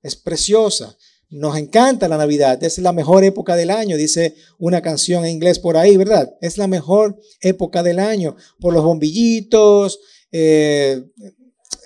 es 0.01 0.15
preciosa. 0.15 0.97
Nos 1.29 1.57
encanta 1.57 2.07
la 2.07 2.17
Navidad, 2.17 2.63
es 2.63 2.77
la 2.77 2.91
mejor 2.91 3.23
época 3.23 3.55
del 3.55 3.71
año, 3.71 3.97
dice 3.97 4.35
una 4.59 4.81
canción 4.81 5.25
en 5.25 5.31
inglés 5.31 5.59
por 5.59 5.77
ahí, 5.77 5.97
¿verdad? 5.97 6.31
Es 6.41 6.57
la 6.57 6.67
mejor 6.67 7.19
época 7.41 7.83
del 7.83 7.99
año 7.99 8.35
por 8.59 8.73
los 8.73 8.83
bombillitos, 8.83 9.99
eh, 10.31 11.03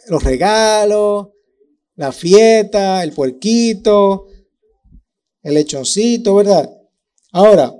los 0.08 0.24
regalos, 0.24 1.29
la 1.98 2.12
fiesta, 2.12 3.04
el 3.04 3.12
puerquito, 3.12 4.27
el 5.42 5.56
lechoncito, 5.56 6.36
¿verdad? 6.36 6.70
Ahora, 7.32 7.74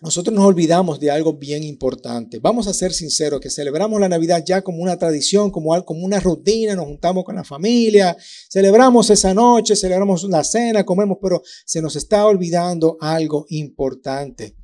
nosotros 0.00 0.34
nos 0.34 0.44
olvidamos 0.44 1.00
de 1.00 1.10
algo 1.10 1.32
bien 1.32 1.64
importante. 1.64 2.38
Vamos 2.38 2.68
a 2.68 2.74
ser 2.74 2.92
sinceros, 2.92 3.40
que 3.40 3.50
celebramos 3.50 4.00
la 4.00 4.08
Navidad 4.08 4.44
ya 4.46 4.62
como 4.62 4.80
una 4.82 4.96
tradición, 4.96 5.50
como, 5.50 5.84
como 5.84 6.04
una 6.04 6.20
rutina, 6.20 6.76
nos 6.76 6.84
juntamos 6.84 7.24
con 7.24 7.34
la 7.34 7.42
familia, 7.42 8.16
celebramos 8.48 9.10
esa 9.10 9.34
noche, 9.34 9.74
celebramos 9.74 10.22
la 10.24 10.44
cena, 10.44 10.84
comemos, 10.84 11.18
pero 11.20 11.42
se 11.64 11.82
nos 11.82 11.96
está 11.96 12.26
olvidando 12.26 12.96
algo 13.00 13.46
importante, 13.48 14.54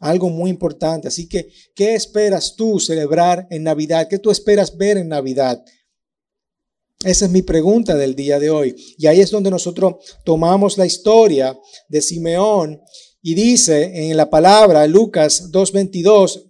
algo 0.00 0.30
muy 0.30 0.48
importante. 0.48 1.08
Así 1.08 1.28
que, 1.28 1.48
¿qué 1.74 1.94
esperas 1.94 2.56
tú 2.56 2.80
celebrar 2.80 3.46
en 3.50 3.64
Navidad? 3.64 4.08
¿Qué 4.08 4.18
tú 4.18 4.30
esperas 4.30 4.74
ver 4.74 4.96
en 4.96 5.08
Navidad? 5.08 5.62
Esa 7.04 7.26
es 7.26 7.30
mi 7.30 7.42
pregunta 7.42 7.94
del 7.94 8.14
día 8.14 8.38
de 8.38 8.50
hoy. 8.50 8.74
Y 8.96 9.06
ahí 9.06 9.20
es 9.20 9.30
donde 9.30 9.50
nosotros 9.50 9.96
tomamos 10.24 10.78
la 10.78 10.86
historia 10.86 11.58
de 11.88 12.00
Simeón 12.00 12.80
y 13.22 13.34
dice 13.34 14.08
en 14.08 14.16
la 14.16 14.30
palabra 14.30 14.86
Lucas 14.86 15.50
2.22, 15.50 16.44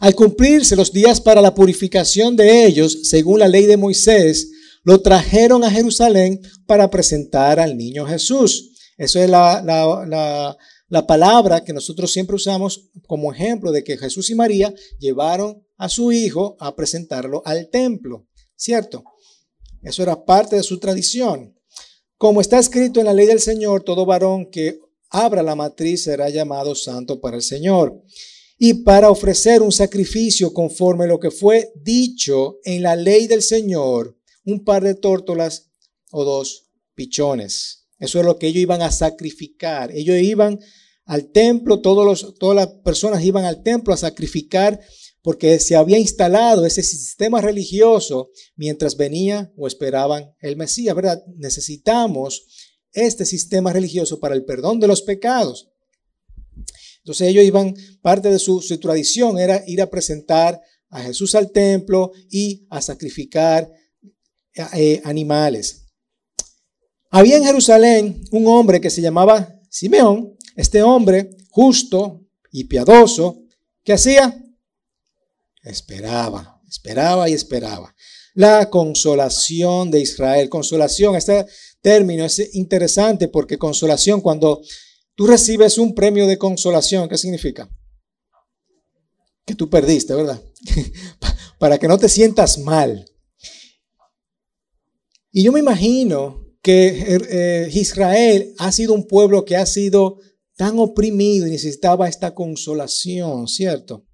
al 0.00 0.14
cumplirse 0.14 0.74
los 0.74 0.92
días 0.92 1.20
para 1.20 1.40
la 1.40 1.54
purificación 1.54 2.34
de 2.34 2.64
ellos, 2.66 3.08
según 3.08 3.38
la 3.38 3.48
ley 3.48 3.66
de 3.66 3.76
Moisés, 3.76 4.50
lo 4.82 5.00
trajeron 5.00 5.62
a 5.62 5.70
Jerusalén 5.70 6.40
para 6.66 6.90
presentar 6.90 7.60
al 7.60 7.76
niño 7.76 8.06
Jesús. 8.06 8.72
Eso 8.96 9.20
es 9.20 9.30
la, 9.30 9.62
la, 9.62 10.56
la 10.88 11.06
palabra 11.06 11.64
que 11.64 11.72
nosotros 11.72 12.12
siempre 12.12 12.36
usamos 12.36 12.90
como 13.06 13.32
ejemplo 13.32 13.70
de 13.70 13.84
que 13.84 13.96
Jesús 13.96 14.30
y 14.30 14.34
María 14.34 14.74
llevaron 14.98 15.62
a 15.76 15.88
su 15.88 16.12
hijo 16.12 16.56
a 16.58 16.74
presentarlo 16.74 17.42
al 17.44 17.68
templo. 17.70 18.26
¿Cierto? 18.64 19.04
Eso 19.82 20.02
era 20.02 20.24
parte 20.24 20.56
de 20.56 20.62
su 20.62 20.78
tradición. 20.78 21.54
Como 22.16 22.40
está 22.40 22.58
escrito 22.58 22.98
en 22.98 23.06
la 23.06 23.12
ley 23.12 23.26
del 23.26 23.40
Señor, 23.40 23.82
todo 23.82 24.06
varón 24.06 24.50
que 24.50 24.80
abra 25.10 25.42
la 25.42 25.54
matriz 25.54 26.04
será 26.04 26.30
llamado 26.30 26.74
santo 26.74 27.20
para 27.20 27.36
el 27.36 27.42
Señor. 27.42 28.02
Y 28.58 28.82
para 28.82 29.10
ofrecer 29.10 29.60
un 29.60 29.72
sacrificio 29.72 30.54
conforme 30.54 31.06
lo 31.06 31.20
que 31.20 31.30
fue 31.30 31.72
dicho 31.76 32.58
en 32.64 32.82
la 32.82 32.96
ley 32.96 33.26
del 33.26 33.42
Señor, 33.42 34.16
un 34.46 34.64
par 34.64 34.82
de 34.82 34.94
tórtolas 34.94 35.70
o 36.10 36.24
dos 36.24 36.70
pichones. 36.94 37.88
Eso 37.98 38.20
es 38.20 38.24
lo 38.24 38.38
que 38.38 38.46
ellos 38.46 38.62
iban 38.62 38.80
a 38.80 38.90
sacrificar. 38.90 39.90
Ellos 39.92 40.16
iban 40.16 40.58
al 41.04 41.30
templo, 41.32 41.82
todos 41.82 42.06
los, 42.06 42.38
todas 42.38 42.56
las 42.56 42.68
personas 42.82 43.22
iban 43.24 43.44
al 43.44 43.62
templo 43.62 43.92
a 43.92 43.98
sacrificar 43.98 44.80
porque 45.24 45.58
se 45.58 45.74
había 45.74 45.98
instalado 45.98 46.66
ese 46.66 46.82
sistema 46.82 47.40
religioso 47.40 48.30
mientras 48.56 48.94
venía 48.94 49.50
o 49.56 49.66
esperaban 49.66 50.34
el 50.38 50.54
Mesías, 50.56 50.94
¿verdad? 50.94 51.24
Necesitamos 51.38 52.46
este 52.92 53.24
sistema 53.24 53.72
religioso 53.72 54.20
para 54.20 54.34
el 54.34 54.44
perdón 54.44 54.80
de 54.80 54.86
los 54.86 55.00
pecados. 55.00 55.70
Entonces 56.98 57.28
ellos 57.28 57.42
iban, 57.42 57.74
parte 58.02 58.30
de 58.30 58.38
su, 58.38 58.60
tradición 58.78 59.38
era 59.38 59.64
ir 59.66 59.80
a 59.80 59.88
presentar 59.88 60.60
a 60.90 61.00
Jesús 61.00 61.34
al 61.34 61.52
templo 61.52 62.12
y 62.30 62.66
a 62.68 62.82
sacrificar 62.82 63.72
eh, 64.74 65.00
animales. 65.04 65.86
Había 67.08 67.38
en 67.38 67.44
Jerusalén 67.44 68.22
un 68.30 68.46
hombre 68.46 68.78
que 68.78 68.90
se 68.90 69.00
llamaba 69.00 69.58
Simeón, 69.70 70.36
este 70.54 70.82
hombre 70.82 71.30
justo 71.48 72.20
y 72.52 72.64
piadoso, 72.64 73.40
que 73.82 73.94
hacía 73.94 74.43
Esperaba, 75.64 76.60
esperaba 76.68 77.28
y 77.28 77.32
esperaba. 77.32 77.94
La 78.34 78.68
consolación 78.68 79.90
de 79.90 80.00
Israel. 80.00 80.48
Consolación, 80.48 81.16
este 81.16 81.46
término 81.80 82.24
es 82.24 82.54
interesante 82.54 83.28
porque 83.28 83.58
consolación, 83.58 84.20
cuando 84.20 84.62
tú 85.14 85.26
recibes 85.26 85.78
un 85.78 85.94
premio 85.94 86.26
de 86.26 86.38
consolación, 86.38 87.08
¿qué 87.08 87.16
significa? 87.16 87.70
Que 89.46 89.54
tú 89.54 89.70
perdiste, 89.70 90.14
¿verdad? 90.14 90.42
Para 91.58 91.78
que 91.78 91.88
no 91.88 91.98
te 91.98 92.08
sientas 92.08 92.58
mal. 92.58 93.08
Y 95.30 95.42
yo 95.42 95.52
me 95.52 95.60
imagino 95.60 96.44
que 96.62 97.18
eh, 97.30 97.68
Israel 97.72 98.54
ha 98.58 98.72
sido 98.72 98.94
un 98.94 99.06
pueblo 99.06 99.44
que 99.44 99.56
ha 99.56 99.66
sido 99.66 100.18
tan 100.56 100.78
oprimido 100.78 101.46
y 101.46 101.50
necesitaba 101.50 102.08
esta 102.08 102.34
consolación, 102.34 103.48
¿cierto? 103.48 104.06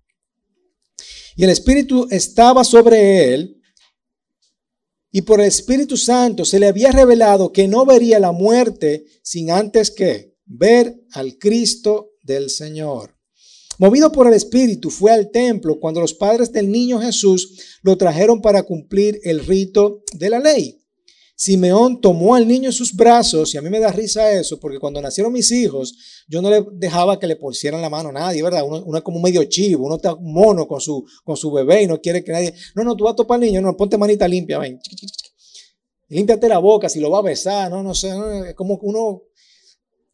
Y 1.40 1.44
el 1.44 1.48
Espíritu 1.48 2.06
estaba 2.10 2.64
sobre 2.64 3.32
él. 3.32 3.62
Y 5.10 5.22
por 5.22 5.40
el 5.40 5.46
Espíritu 5.46 5.96
Santo 5.96 6.44
se 6.44 6.60
le 6.60 6.66
había 6.66 6.92
revelado 6.92 7.50
que 7.50 7.66
no 7.66 7.86
vería 7.86 8.20
la 8.20 8.30
muerte 8.30 9.06
sin 9.22 9.50
antes 9.50 9.90
que 9.90 10.34
ver 10.44 11.00
al 11.12 11.38
Cristo 11.38 12.10
del 12.22 12.50
Señor. 12.50 13.16
Movido 13.78 14.12
por 14.12 14.26
el 14.26 14.34
Espíritu, 14.34 14.90
fue 14.90 15.12
al 15.12 15.30
templo 15.30 15.80
cuando 15.80 16.02
los 16.02 16.12
padres 16.12 16.52
del 16.52 16.70
niño 16.70 17.00
Jesús 17.00 17.78
lo 17.80 17.96
trajeron 17.96 18.42
para 18.42 18.64
cumplir 18.64 19.18
el 19.24 19.40
rito 19.46 20.02
de 20.12 20.28
la 20.28 20.40
ley. 20.40 20.79
Simeón 21.40 22.02
tomó 22.02 22.34
al 22.34 22.46
niño 22.46 22.68
en 22.68 22.72
sus 22.74 22.94
brazos 22.94 23.54
y 23.54 23.56
a 23.56 23.62
mí 23.62 23.70
me 23.70 23.80
da 23.80 23.90
risa 23.90 24.30
eso 24.30 24.60
porque 24.60 24.78
cuando 24.78 25.00
nacieron 25.00 25.32
mis 25.32 25.50
hijos 25.50 25.94
yo 26.28 26.42
no 26.42 26.50
le 26.50 26.66
dejaba 26.72 27.18
que 27.18 27.26
le 27.26 27.36
pusieran 27.36 27.80
la 27.80 27.88
mano 27.88 28.10
a 28.10 28.12
nadie, 28.12 28.42
¿verdad? 28.42 28.62
Uno, 28.62 28.94
es 28.94 29.02
como 29.02 29.18
medio 29.20 29.42
chivo, 29.44 29.86
uno 29.86 29.96
está 29.96 30.14
mono 30.16 30.68
con 30.68 30.82
su, 30.82 31.02
con 31.24 31.38
su 31.38 31.50
bebé 31.50 31.84
y 31.84 31.86
no 31.86 31.98
quiere 31.98 32.22
que 32.22 32.30
nadie, 32.30 32.52
no, 32.74 32.84
no, 32.84 32.94
tú 32.94 33.04
vas 33.04 33.14
a 33.14 33.16
topar 33.16 33.36
al 33.36 33.40
niño, 33.40 33.62
no, 33.62 33.74
ponte 33.74 33.96
manita 33.96 34.28
limpia, 34.28 34.58
ven, 34.58 34.78
límpiate 36.08 36.46
la 36.46 36.58
boca 36.58 36.90
si 36.90 37.00
lo 37.00 37.10
va 37.10 37.20
a 37.20 37.22
besar, 37.22 37.70
no, 37.70 37.82
no 37.82 37.94
sé, 37.94 38.10
es 38.50 38.54
como 38.54 38.74
uno, 38.82 39.22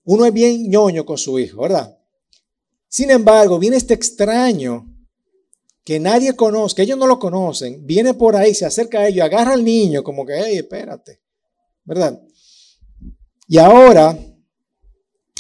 uno 0.05 0.27
es 0.27 0.33
bien 0.33 0.71
ñoño 0.71 1.05
con 1.05 1.19
su 1.19 1.41
hijo, 1.41 1.63
¿verdad? 1.63 1.99
Sin 2.87 3.11
embargo, 3.11 3.59
viene 3.59 3.79
este 3.79 3.95
extraño 3.95 4.96
que 5.87 6.01
nadie 6.01 6.35
conoce, 6.35 6.83
ellos 6.83 6.99
no 6.99 7.07
lo 7.07 7.21
conocen, 7.21 7.87
viene 7.87 8.13
por 8.13 8.35
ahí, 8.35 8.57
se 8.57 8.67
acerca 8.67 8.99
a 8.99 9.09
ellos, 9.09 9.25
agarra 9.25 9.53
al 9.53 9.65
niño 9.65 10.03
como 10.03 10.27
que, 10.27 10.33
hey, 10.37 10.57
espérate, 10.57 11.21
¿verdad? 11.85 12.21
Y 13.47 13.59
ahora, 13.59 14.19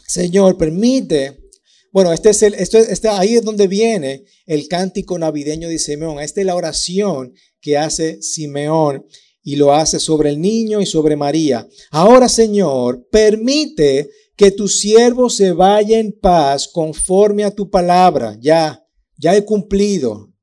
Señor, 0.06 0.56
permite, 0.56 1.50
bueno, 1.90 2.12
este 2.12 2.30
es 2.30 2.44
el, 2.44 2.54
este, 2.54 3.08
ahí 3.08 3.34
es 3.34 3.42
donde 3.42 3.66
viene 3.66 4.22
el 4.46 4.68
cántico 4.68 5.18
navideño 5.18 5.68
de 5.68 5.80
Simeón, 5.80 6.20
esta 6.20 6.42
es 6.42 6.46
la 6.46 6.54
oración 6.54 7.34
que 7.60 7.76
hace 7.76 8.22
Simeón 8.22 9.04
y 9.42 9.56
lo 9.56 9.74
hace 9.74 9.98
sobre 9.98 10.30
el 10.30 10.40
niño 10.40 10.80
y 10.80 10.86
sobre 10.86 11.16
María. 11.16 11.66
Ahora, 11.90 12.28
Señor, 12.28 13.08
permite 13.10 14.10
que 14.36 14.52
tu 14.52 14.68
siervo 14.68 15.28
se 15.28 15.50
vaya 15.50 15.98
en 15.98 16.12
paz 16.12 16.68
conforme 16.68 17.42
a 17.42 17.50
tu 17.50 17.68
palabra. 17.68 18.38
Ya, 18.40 18.86
ya 19.18 19.34
he 19.34 19.44
cumplido. 19.44 20.35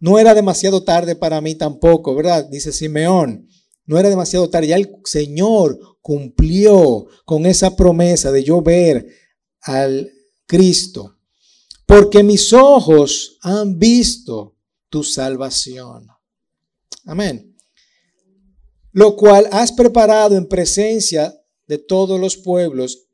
No 0.00 0.18
era 0.18 0.34
demasiado 0.34 0.84
tarde 0.84 1.16
para 1.16 1.40
mí 1.40 1.54
tampoco, 1.54 2.14
¿verdad? 2.14 2.44
Dice 2.48 2.72
Simeón. 2.72 3.48
No 3.84 3.98
era 3.98 4.10
demasiado 4.10 4.48
tarde. 4.48 4.68
Ya 4.68 4.76
el 4.76 4.94
Señor 5.04 5.78
cumplió 6.00 7.06
con 7.24 7.46
esa 7.46 7.74
promesa 7.74 8.30
de 8.30 8.44
yo 8.44 8.62
ver 8.62 9.06
al 9.62 10.10
Cristo. 10.46 11.16
Porque 11.86 12.22
mis 12.22 12.52
ojos 12.52 13.38
han 13.40 13.78
visto 13.78 14.56
tu 14.88 15.02
salvación. 15.02 16.06
Amén. 17.04 17.56
Lo 18.92 19.16
cual 19.16 19.48
has 19.52 19.72
preparado 19.72 20.36
en 20.36 20.48
presencia 20.48 21.34
de 21.66 21.78
todos 21.78 22.20
los 22.20 22.36
pueblos, 22.36 23.06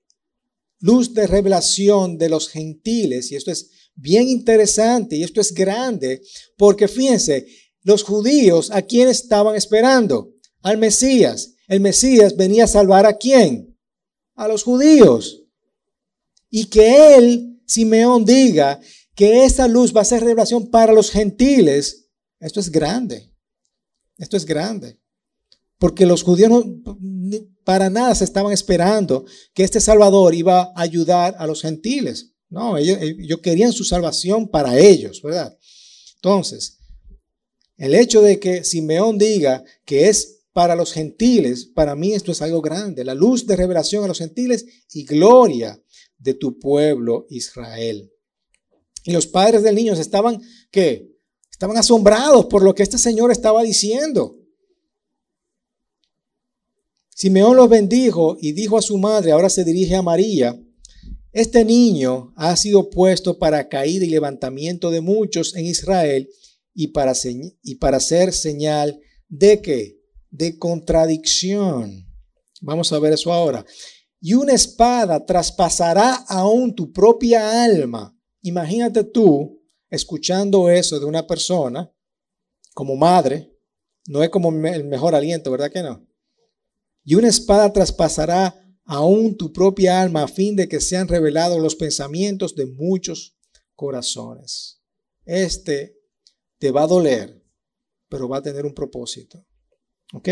luz 0.81 1.15
de 1.15 1.27
revelación 1.27 2.19
de 2.19 2.29
los 2.29 2.49
gentiles. 2.49 3.31
Y 3.31 3.37
esto 3.37 3.51
es 3.51 3.71
bien 3.95 4.29
interesante 4.29 5.17
y 5.17 5.23
esto 5.23 5.41
es 5.41 5.53
grande 5.53 6.23
porque 6.57 6.89
fíjense, 6.89 7.47
los 7.83 8.03
judíos 8.03 8.71
a 8.71 8.83
quién 8.83 9.09
estaban 9.09 9.55
esperando? 9.55 10.33
Al 10.63 10.79
Mesías. 10.79 11.55
El 11.69 11.81
Mesías 11.81 12.37
venía 12.37 12.65
a 12.65 12.69
salvar 12.69 13.07
a 13.07 13.19
quién? 13.19 13.79
A 14.35 14.49
los 14.49 14.63
judíos. 14.63 15.43
Y 16.51 16.67
que 16.67 17.17
él, 17.17 17.61
Simeón, 17.67 18.25
diga 18.25 18.81
que 19.15 19.45
esa 19.45 19.69
luz 19.69 19.95
va 19.95 20.01
a 20.01 20.07
ser 20.07 20.23
revelación 20.23 20.71
para 20.71 20.93
los 20.93 21.11
gentiles. 21.11 22.09
Esto 22.41 22.61
es 22.61 22.71
grande. 22.71 23.33
Esto 24.19 24.37
es 24.37 24.45
grande. 24.45 24.99
Porque 25.79 26.07
los 26.07 26.23
judíos 26.23 26.51
no, 26.51 26.65
para 27.65 27.91
nada 27.91 28.15
se 28.15 28.25
estaban 28.25 28.53
esperando 28.53 29.25
que 29.53 29.65
este 29.65 29.81
Salvador 29.81 30.35
iba 30.35 30.73
a 30.75 30.83
ayudar 30.83 31.35
a 31.39 31.47
los 31.47 31.63
gentiles. 31.63 32.34
No, 32.55 32.79
ellos, 32.79 33.41
querían 33.43 33.73
su 33.73 33.83
salvación 33.83 34.47
para 34.47 34.79
ellos, 34.79 35.21
¿verdad? 35.21 35.59
Entonces, 36.15 36.79
el 37.77 37.97
hecho 37.97 38.23
de 38.23 38.39
que 38.39 38.63
Simeón 38.63 39.19
diga 39.19 39.65
que 39.85 40.09
es 40.09 40.45
para 40.53 40.77
los 40.77 40.93
gentiles, 40.93 41.65
para 41.65 41.97
mí 41.97 42.13
esto 42.13 42.31
es 42.31 42.41
algo 42.43 42.63
grande. 42.63 43.03
La 43.03 43.17
luz 43.17 43.45
de 43.45 43.57
revelación 43.57 44.05
a 44.05 44.07
los 44.07 44.19
gentiles 44.19 44.65
y 44.93 45.05
gloria 45.05 45.83
de 46.17 46.35
tu 46.35 46.61
pueblo 46.61 47.27
Israel. 47.29 48.09
Y 49.03 49.11
los 49.11 49.27
padres 49.27 49.65
del 49.65 49.75
niño 49.75 49.95
estaban, 49.95 50.41
¿qué? 50.71 51.11
Estaban 51.51 51.77
asombrados 51.77 52.47
por 52.47 52.63
lo 52.63 52.73
que 52.73 52.85
este 52.85 52.99
Señor 52.99 53.33
estaba 53.33 53.65
diciendo. 53.65 54.39
Simeón 57.09 57.57
los 57.57 57.69
bendijo 57.69 58.37
y 58.41 58.53
dijo 58.53 58.79
a 58.79 58.83
su 58.83 58.97
madre, 58.97 59.33
ahora 59.33 59.51
se 59.51 59.65
dirige 59.65 59.97
a 59.97 60.03
María, 60.03 60.57
este 61.35 61.65
niño 61.65 62.33
ha 62.37 62.55
sido 62.55 62.89
puesto 62.91 63.39
para 63.39 63.69
caída 63.69 64.05
y 64.05 64.09
levantamiento 64.09 64.93
de 64.93 65.01
muchos 65.01 65.57
en 65.57 65.67
Israel 65.67 66.29
y 66.73 66.89
para, 66.89 67.13
y 67.63 67.75
para 67.75 67.99
ser 67.99 68.33
señal 68.33 69.01
de 69.29 69.61
qué? 69.61 70.01
De 70.31 70.57
contradicción. 70.59 72.07
Vamos 72.61 72.93
a 72.93 73.01
ver 73.01 73.13
eso 73.13 73.33
ahora. 73.33 73.67
Y 74.21 74.35
una 74.35 74.53
espada 74.53 75.27
traspasará 75.27 76.15
aún 76.29 76.73
tu 76.73 76.93
propia 76.93 77.65
alma. 77.65 78.17
Imagínate 78.43 79.03
tú 79.03 79.61
escuchando 79.91 80.71
eso 80.71 81.01
de 81.01 81.05
una 81.05 81.27
persona 81.27 81.93
como 82.75 82.97
madre, 82.97 83.51
No 84.07 84.23
es 84.23 84.29
como 84.31 84.51
el 84.51 84.85
mejor 84.85 85.15
aliento, 85.15 85.51
¿verdad 85.51 85.73
que 85.73 85.83
no? 85.83 86.07
Y 87.05 87.17
una 87.17 87.29
espada 87.29 87.73
traspasará 87.73 88.64
aún 88.85 89.37
tu 89.37 89.53
propia 89.53 90.01
alma 90.01 90.25
a 90.25 90.29
fin 90.29 90.57
de 90.57 90.69
que 90.69 90.81
sean 90.81 91.09
revelados 91.09 91.61
los 91.61 91.77
pensamientos 91.77 92.55
de 92.55 92.67
muchos 92.67 93.37
corazones. 93.75 94.83
Este 95.25 95.99
te 96.59 96.71
va 96.71 96.83
a 96.83 96.87
doler, 96.87 97.43
pero 98.09 98.29
va 98.29 98.39
a 98.39 98.43
tener 98.43 98.65
un 98.65 98.75
propósito. 98.75 99.45
¿Ok? 100.13 100.29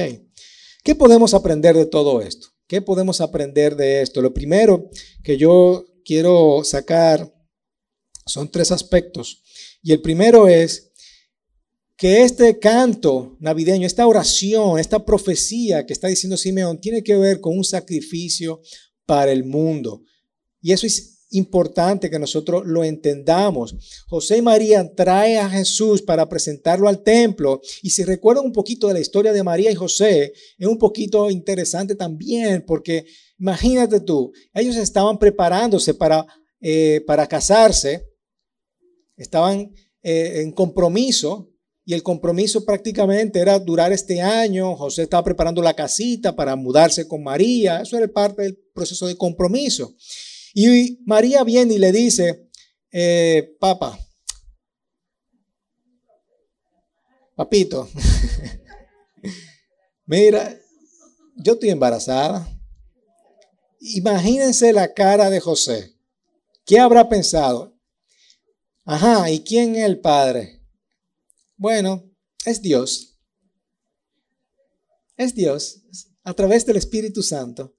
¿Qué 0.85 0.95
podemos 0.95 1.35
aprender 1.35 1.77
de 1.77 1.87
todo 1.87 2.21
esto? 2.21 2.49
¿Qué 2.67 2.83
podemos 2.83 3.21
aprender 3.21 3.77
de 3.77 4.03
esto? 4.03 4.23
Lo 4.23 4.33
primero 4.33 4.89
que 5.23 5.37
yo 5.37 5.85
quiero 6.05 6.63
sacar 6.65 7.33
son 8.27 8.51
tres 8.51 8.71
aspectos. 8.71 9.43
Y 9.83 9.93
el 9.93 10.01
primero 10.01 10.49
es 10.49 10.92
que 11.97 12.23
este 12.23 12.59
canto 12.59 13.37
navideño, 13.41 13.87
esta 13.87 14.07
oración, 14.07 14.79
esta 14.79 15.05
profecía 15.05 15.87
que 15.87 15.93
está 15.93 16.09
diciendo 16.09 16.37
Simeón, 16.37 16.81
tiene 16.81 17.03
que 17.03 17.17
ver 17.17 17.41
con 17.41 17.57
un 17.57 17.65
sacrificio 17.65 18.61
para 19.07 19.33
el 19.33 19.45
mundo. 19.45 20.03
Y 20.61 20.73
eso 20.73 20.87
es 20.87 21.13
importante 21.33 22.11
que 22.11 22.19
nosotros 22.19 22.63
lo 22.67 22.85
entendamos. 22.85 23.75
José 24.07 24.39
y 24.39 24.43
María 24.43 24.95
trae 24.95 25.39
a 25.39 25.49
Jesús 25.49 26.03
para 26.03 26.29
presentarlo 26.29 26.89
al 26.89 27.03
templo. 27.03 27.61
Y 27.83 27.91
si 27.91 28.05
recuerdan 28.05 28.45
un 28.45 28.53
poquito 28.53 28.89
de 28.89 28.95
la 28.95 29.01
historia 29.01 29.33
de 29.33 29.43
María 29.43 29.71
y 29.71 29.75
José, 29.75 30.33
es 30.59 30.67
un 30.67 30.79
poquito 30.79 31.31
interesante 31.31 31.95
también, 31.95 32.65
porque 32.67 33.07
imagínate 33.39 34.01
tú, 34.01 34.33
ellos 34.55 34.77
estaban 34.77 35.19
preparándose 35.19 35.95
para, 35.95 36.27
eh, 36.61 37.03
para 37.07 37.27
casarse, 37.27 38.07
estaban 39.17 39.73
eh, 40.03 40.43
en 40.43 40.53
compromiso. 40.53 41.52
Y 41.85 41.95
el 41.95 42.03
compromiso 42.03 42.65
prácticamente 42.65 43.41
era 43.41 43.59
durar 43.59 43.93
este 43.93 44.21
año. 44.21 44.77
José 44.77 45.03
estaba 45.03 45.25
preparando 45.25 45.63
la 45.63 45.75
casita 45.75 46.35
para 46.37 46.55
mudarse 46.55 47.09
con 47.09 47.23
María. 47.23 47.83
Eso 47.83 47.97
era 47.97 48.07
parte 48.07 48.43
del 48.43 48.57
proceso 48.73 49.07
de 49.07 49.17
compromiso. 49.17 49.95
Y 50.55 50.99
María 51.05 51.43
viene 51.43 51.75
y 51.75 51.79
le 51.79 51.91
dice, 51.91 52.49
eh, 52.91 53.57
papá, 53.59 53.99
papito, 57.35 57.89
mira, 60.07 60.57
yo 61.37 61.55
estoy 61.55 61.71
embarazada. 61.71 62.49
Imagínense 63.81 64.73
la 64.73 64.93
cara 64.93 65.31
de 65.31 65.41
José. 65.41 65.97
¿Qué 66.65 66.79
habrá 66.79 67.09
pensado? 67.09 67.77
Ajá, 68.85 69.29
¿y 69.31 69.43
quién 69.43 69.75
es 69.75 69.85
el 69.85 70.01
padre? 70.01 70.62
Bueno, 71.63 72.11
es 72.45 72.61
Dios. 72.61 73.17
Es 75.17 75.33
Dios, 75.33 75.81
a 76.25 76.35
través 76.35 76.67
del 76.67 76.77
Espíritu 76.77 77.23
Santo. 77.23 77.77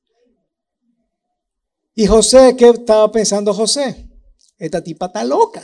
Y 1.93 2.05
José, 2.07 2.55
¿qué 2.57 2.69
estaba 2.69 3.11
pensando 3.11 3.53
José? 3.53 4.09
Esta 4.57 4.81
tipa 4.81 5.07
está 5.07 5.25
loca. 5.25 5.61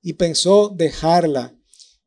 Y 0.00 0.14
pensó 0.14 0.70
dejarla. 0.70 1.54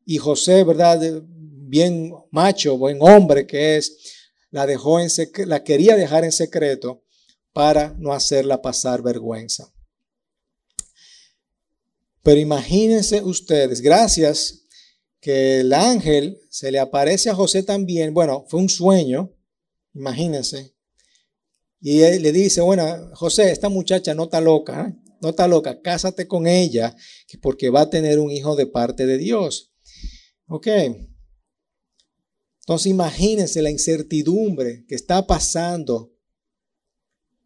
Y 0.04 0.18
José, 0.18 0.64
¿verdad? 0.64 1.22
Bien 1.22 2.12
macho, 2.32 2.76
buen 2.76 2.98
hombre 3.00 3.46
que 3.46 3.76
es, 3.76 4.16
la 4.50 4.66
dejó 4.66 4.98
en 4.98 5.10
la 5.46 5.62
quería 5.62 5.94
dejar 5.94 6.24
en 6.24 6.32
secreto 6.32 7.04
para 7.52 7.94
no 8.00 8.12
hacerla 8.12 8.62
pasar 8.62 9.00
vergüenza. 9.00 9.72
Pero 12.22 12.40
imagínense 12.40 13.20
ustedes, 13.22 13.80
gracias 13.80 14.62
que 15.20 15.60
el 15.60 15.72
ángel 15.72 16.40
se 16.50 16.70
le 16.70 16.78
aparece 16.78 17.30
a 17.30 17.34
José 17.34 17.62
también. 17.62 18.12
Bueno, 18.14 18.44
fue 18.48 18.60
un 18.60 18.68
sueño, 18.68 19.32
imagínense. 19.94 20.74
Y 21.80 22.00
él 22.00 22.22
le 22.22 22.32
dice, 22.32 22.60
bueno, 22.60 23.10
José, 23.14 23.50
esta 23.50 23.68
muchacha 23.68 24.14
no 24.14 24.24
está 24.24 24.40
loca, 24.40 24.88
¿eh? 24.88 25.02
no 25.20 25.30
está 25.30 25.46
loca, 25.48 25.80
cásate 25.80 26.26
con 26.26 26.46
ella, 26.46 26.96
porque 27.40 27.70
va 27.70 27.82
a 27.82 27.90
tener 27.90 28.18
un 28.18 28.30
hijo 28.30 28.56
de 28.56 28.66
parte 28.66 29.06
de 29.06 29.18
Dios. 29.18 29.72
Ok. 30.46 30.68
Entonces 32.60 32.86
imagínense 32.86 33.62
la 33.62 33.70
incertidumbre 33.70 34.84
que 34.86 34.94
está 34.94 35.26
pasando 35.26 36.12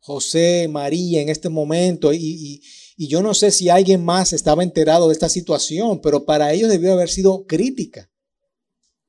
José, 0.01 0.69
María 0.69 1.21
en 1.21 1.29
este 1.29 1.49
momento. 1.49 2.13
Y, 2.13 2.19
y, 2.19 2.63
yo 2.97 3.23
no 3.23 3.35
sé 3.35 3.51
si 3.51 3.69
alguien 3.69 4.05
más 4.05 4.33
estaba 4.33 4.63
enterado 4.63 5.09
de 5.09 5.13
esta 5.13 5.29
situación, 5.29 6.01
pero 6.01 6.25
para 6.25 6.53
ellos 6.53 6.71
debió 6.71 6.93
haber 6.93 7.11
sido 7.11 7.47
crítica. 7.47 8.11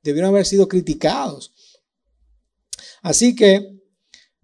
Debieron 0.04 0.30
haber 0.30 0.46
sido 0.46 0.68
criticados. 0.68 1.54
Así 3.02 3.36
que 3.36 3.78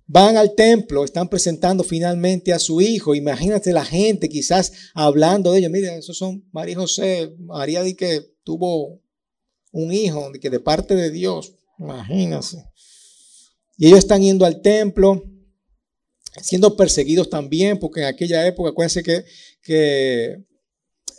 Van 0.06 0.36
al 0.36 0.54
templo, 0.54 1.06
están 1.06 1.30
presentando 1.30 1.84
finalmente 1.84 2.52
a 2.52 2.60
su 2.60 2.82
hijo. 2.82 3.16
Imagínate 3.16 3.72
la 3.72 3.86
gente 3.86 4.28
quizás 4.28 4.72
hablando 4.94 5.52
de 5.52 5.60
ellos. 5.60 5.72
Mira, 5.72 5.96
esos 5.96 6.18
son 6.18 6.44
María 6.52 6.74
y 6.74 6.76
José. 6.76 7.36
María 7.40 7.82
di 7.84 7.96
que 7.96 8.22
tuvo 8.44 9.02
un 9.72 9.94
hijo, 9.94 10.30
de 10.32 10.40
que 10.40 10.50
de 10.50 10.60
parte 10.60 10.96
de 10.96 11.10
Dios. 11.10 11.56
Imagínense. 11.80 12.66
Y 13.78 13.88
ellos 13.88 14.00
están 14.00 14.22
yendo 14.22 14.46
al 14.46 14.62
templo, 14.62 15.24
siendo 16.42 16.76
perseguidos 16.76 17.30
también, 17.30 17.80
porque 17.80 18.02
en 18.02 18.08
aquella 18.08 18.46
época, 18.46 18.70
acuérdense 18.70 19.04
que, 19.04 19.26
que 19.62 20.44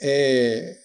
eh, 0.00 0.76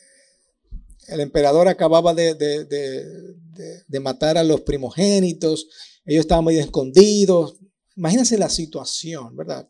el 1.08 1.20
emperador 1.20 1.68
acababa 1.68 2.13
de, 2.13 2.36
de, 2.36 4.00
matar 4.00 4.38
a 4.38 4.44
los 4.44 4.62
primogénitos. 4.62 5.68
Ellos 6.06 6.22
estaban 6.22 6.44
muy 6.44 6.58
escondidos, 6.58 7.60
Imagínense 8.00 8.38
la 8.38 8.48
situación, 8.48 9.36
¿verdad? 9.36 9.70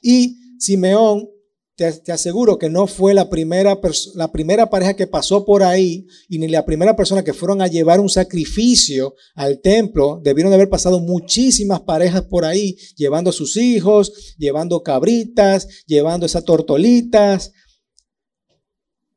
Y 0.00 0.38
Simeón, 0.58 1.28
te, 1.76 2.12
aseguro 2.12 2.58
que 2.58 2.68
no 2.68 2.86
fue 2.86 3.14
la 3.14 3.28
primera, 3.30 3.80
la 4.14 4.30
primera 4.30 4.68
pareja 4.68 4.94
que 4.94 5.06
pasó 5.06 5.44
por 5.44 5.62
ahí 5.62 6.06
y 6.28 6.38
ni 6.38 6.48
la 6.48 6.64
primera 6.64 6.94
persona 6.94 7.24
que 7.24 7.32
fueron 7.32 7.62
a 7.62 7.66
llevar 7.66 8.00
un 8.00 8.08
sacrificio 8.08 9.14
al 9.34 9.60
templo. 9.60 10.20
Debieron 10.22 10.50
de 10.50 10.56
haber 10.56 10.68
pasado 10.68 11.00
muchísimas 11.00 11.80
parejas 11.80 12.22
por 12.22 12.44
ahí, 12.44 12.76
llevando 12.96 13.30
a 13.30 13.34
sus 13.34 13.56
hijos, 13.56 14.34
llevando 14.38 14.82
cabritas, 14.82 15.66
llevando 15.86 16.26
esas 16.26 16.44
tortolitas. 16.44 17.52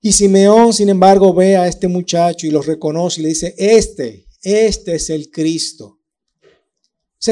Y 0.02 0.12
Simeón, 0.12 0.74
sin 0.74 0.90
embargo, 0.90 1.34
ve 1.34 1.58
a 1.58 1.68
este 1.68 1.88
muchacho 1.88 2.48
y 2.48 2.52
lo 2.52 2.62
reconoce 2.62 3.20
y 3.20 3.24
le 3.24 3.30
dice, 3.30 3.56
este, 3.58 4.28
este 4.42 4.96
es 4.96 5.10
el 5.10 5.30
Cristo 5.32 5.96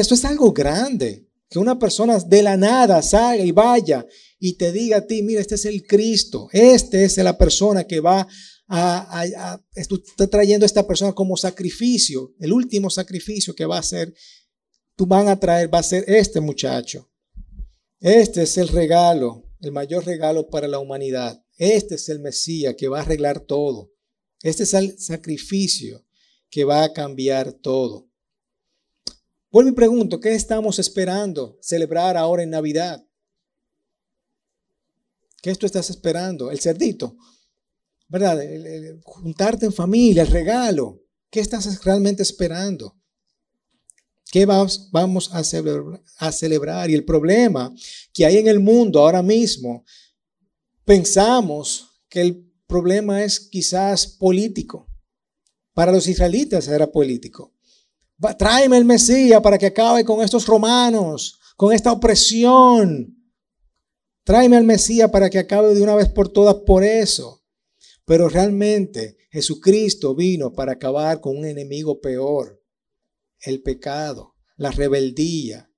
esto 0.00 0.14
es 0.14 0.24
algo 0.24 0.52
grande. 0.52 1.28
Que 1.48 1.58
una 1.58 1.78
persona 1.78 2.18
de 2.18 2.42
la 2.42 2.56
nada 2.56 3.00
salga 3.02 3.44
y 3.44 3.52
vaya 3.52 4.04
y 4.46 4.58
te 4.58 4.72
diga 4.72 4.98
a 4.98 5.06
ti, 5.06 5.22
mira, 5.22 5.40
este 5.40 5.54
es 5.54 5.64
el 5.64 5.86
Cristo, 5.86 6.50
este 6.52 7.02
es 7.04 7.16
la 7.16 7.38
persona 7.38 7.84
que 7.84 8.00
va 8.00 8.28
a, 8.68 9.58
está 9.74 10.26
trayendo 10.26 10.64
a 10.64 10.66
esta 10.66 10.86
persona 10.86 11.14
como 11.14 11.34
sacrificio, 11.38 12.34
el 12.38 12.52
último 12.52 12.90
sacrificio 12.90 13.54
que 13.54 13.64
va 13.64 13.76
a 13.76 13.80
hacer, 13.80 14.12
tú 14.96 15.06
van 15.06 15.28
a 15.28 15.40
traer, 15.40 15.72
va 15.72 15.78
a 15.78 15.82
ser 15.82 16.04
este 16.06 16.40
muchacho. 16.40 17.10
Este 18.00 18.42
es 18.42 18.58
el 18.58 18.68
regalo, 18.68 19.50
el 19.62 19.72
mayor 19.72 20.04
regalo 20.04 20.50
para 20.50 20.68
la 20.68 20.78
humanidad. 20.78 21.42
Este 21.56 21.94
es 21.94 22.10
el 22.10 22.18
Mesías 22.18 22.74
que 22.76 22.88
va 22.88 22.98
a 22.98 23.02
arreglar 23.02 23.40
todo. 23.40 23.94
Este 24.42 24.64
es 24.64 24.74
el 24.74 24.98
sacrificio 24.98 26.04
que 26.50 26.64
va 26.64 26.84
a 26.84 26.92
cambiar 26.92 27.54
todo. 27.54 28.10
Vuelvo 29.50 29.70
y 29.70 29.74
pregunto, 29.74 30.20
¿qué 30.20 30.34
estamos 30.34 30.78
esperando 30.78 31.56
celebrar 31.62 32.18
ahora 32.18 32.42
en 32.42 32.50
Navidad? 32.50 33.06
¿Qué 35.44 35.54
tú 35.56 35.66
estás 35.66 35.90
esperando? 35.90 36.50
El 36.50 36.58
cerdito, 36.58 37.18
¿verdad? 38.08 38.40
juntarte 39.04 39.66
en 39.66 39.74
familia, 39.74 40.22
el 40.22 40.28
regalo. 40.28 41.02
¿Qué 41.28 41.40
estás 41.40 41.84
realmente 41.84 42.22
esperando? 42.22 42.96
¿Qué 44.32 44.46
vamos, 44.46 44.88
vamos 44.90 45.30
a 45.34 46.32
celebrar? 46.32 46.88
Y 46.88 46.94
el 46.94 47.04
problema 47.04 47.74
que 48.14 48.24
hay 48.24 48.38
en 48.38 48.48
el 48.48 48.58
mundo 48.58 49.00
ahora 49.00 49.22
mismo, 49.22 49.84
pensamos 50.82 51.90
que 52.08 52.22
el 52.22 52.50
problema 52.66 53.22
es 53.22 53.38
quizás 53.38 54.06
político. 54.06 54.88
Para 55.74 55.92
los 55.92 56.06
israelitas 56.06 56.68
era 56.68 56.90
político. 56.90 57.52
Tráeme 58.38 58.78
el 58.78 58.86
Mesías 58.86 59.42
para 59.42 59.58
que 59.58 59.66
acabe 59.66 60.06
con 60.06 60.22
estos 60.22 60.46
romanos, 60.46 61.38
con 61.54 61.70
esta 61.70 61.92
opresión. 61.92 63.13
Tráeme 64.24 64.56
al 64.56 64.64
Mesías 64.64 65.10
para 65.10 65.30
que 65.30 65.38
acabe 65.38 65.74
de 65.74 65.82
una 65.82 65.94
vez 65.94 66.08
por 66.08 66.28
todas 66.30 66.56
por 66.66 66.82
eso. 66.82 67.42
Pero 68.04 68.28
realmente 68.28 69.16
Jesucristo 69.30 70.14
vino 70.14 70.52
para 70.52 70.72
acabar 70.72 71.20
con 71.20 71.36
un 71.36 71.44
enemigo 71.44 72.00
peor, 72.00 72.62
el 73.40 73.62
pecado, 73.62 74.34
la 74.56 74.70
rebeldía, 74.70 75.70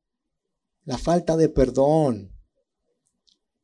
la 0.84 0.98
falta 0.98 1.36
de 1.36 1.48
perdón. 1.48 2.32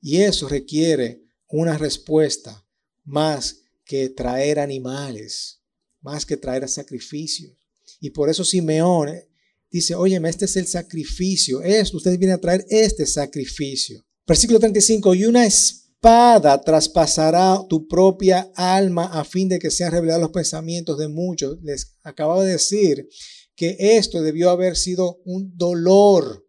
Y 0.01 0.19
eso 0.19 0.49
requiere 0.49 1.23
una 1.49 1.79
respuesta 1.79 2.67
más 3.05 3.63
que 3.85 4.09
traer 4.11 4.59
animales 4.59 5.63
más 6.03 6.27
que 6.27 6.37
traer 6.37 6.69
sacrificios. 6.69 7.57
Y 8.01 8.11
por 8.11 8.29
eso 8.29 8.45
Simeón 8.45 9.09
eh, 9.09 9.29
dice, 9.71 9.95
óyeme, 9.95 10.29
este 10.29 10.45
es 10.45 10.57
el 10.57 10.67
sacrificio, 10.67 11.63
esto, 11.63 11.97
ustedes 11.97 12.19
vienen 12.19 12.37
a 12.37 12.41
traer 12.41 12.67
este 12.69 13.07
sacrificio. 13.07 14.05
Versículo 14.27 14.61
35, 14.61 15.15
y 15.15 15.25
una 15.25 15.45
espada 15.45 16.61
traspasará 16.61 17.59
tu 17.69 17.89
propia 17.89 18.53
alma 18.55 19.07
a 19.07 19.25
fin 19.25 19.49
de 19.49 19.59
que 19.59 19.71
sean 19.71 19.93
revelados 19.93 20.23
los 20.23 20.31
pensamientos 20.31 20.97
de 20.99 21.09
muchos. 21.09 21.59
Les 21.63 21.97
acabo 22.03 22.41
de 22.43 22.53
decir 22.53 23.09
que 23.57 23.77
esto 23.79 24.23
debió 24.23 24.51
haber 24.51 24.77
sido 24.77 25.21
un 25.25 25.57
dolor 25.57 26.47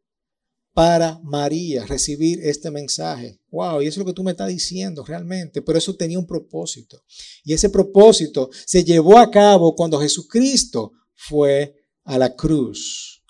para 0.74 1.20
María 1.24 1.86
recibir 1.86 2.40
este 2.44 2.72
mensaje. 2.72 3.40
Wow, 3.52 3.82
y 3.82 3.88
eso 3.88 3.96
es 3.96 3.98
lo 4.00 4.06
que 4.06 4.14
tú 4.14 4.24
me 4.24 4.32
estás 4.32 4.48
diciendo 4.50 5.04
realmente, 5.06 5.62
pero 5.62 5.78
eso 5.78 5.96
tenía 5.96 6.18
un 6.18 6.26
propósito. 6.26 7.04
Y 7.44 7.54
ese 7.54 7.70
propósito 7.70 8.50
se 8.66 8.84
llevó 8.84 9.18
a 9.20 9.30
cabo 9.30 9.76
cuando 9.76 10.00
Jesucristo 10.00 10.94
fue 11.16 11.76
a 12.04 12.18
la 12.18 12.36
cruz. 12.36 13.24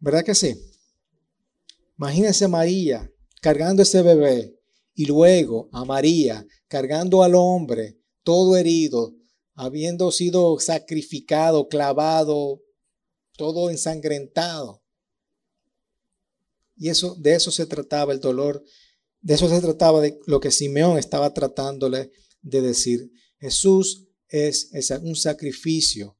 ¿Verdad 0.00 0.24
que 0.24 0.34
sí? 0.34 0.56
Imagínense 1.96 2.44
a 2.44 2.48
María 2.48 3.10
cargando 3.40 3.82
ese 3.82 4.02
bebé 4.02 4.58
y 4.94 5.06
luego 5.06 5.68
a 5.72 5.84
María 5.84 6.46
cargando 6.66 7.22
al 7.22 7.34
hombre 7.34 7.98
todo 8.22 8.56
herido, 8.56 9.14
habiendo 9.54 10.12
sido 10.12 10.58
sacrificado, 10.60 11.68
clavado, 11.68 12.62
todo 13.36 13.70
ensangrentado. 13.70 14.82
Y 16.76 16.90
eso, 16.90 17.16
de 17.18 17.34
eso 17.34 17.50
se 17.50 17.66
trataba 17.66 18.12
el 18.12 18.20
dolor, 18.20 18.62
de 19.20 19.34
eso 19.34 19.48
se 19.48 19.60
trataba 19.60 20.00
de 20.00 20.20
lo 20.26 20.40
que 20.40 20.50
Simeón 20.50 20.98
estaba 20.98 21.32
tratándole 21.32 22.12
de 22.42 22.60
decir. 22.60 23.10
Jesús 23.38 24.08
es, 24.28 24.68
es 24.74 24.90
un 24.90 25.16
sacrificio 25.16 26.16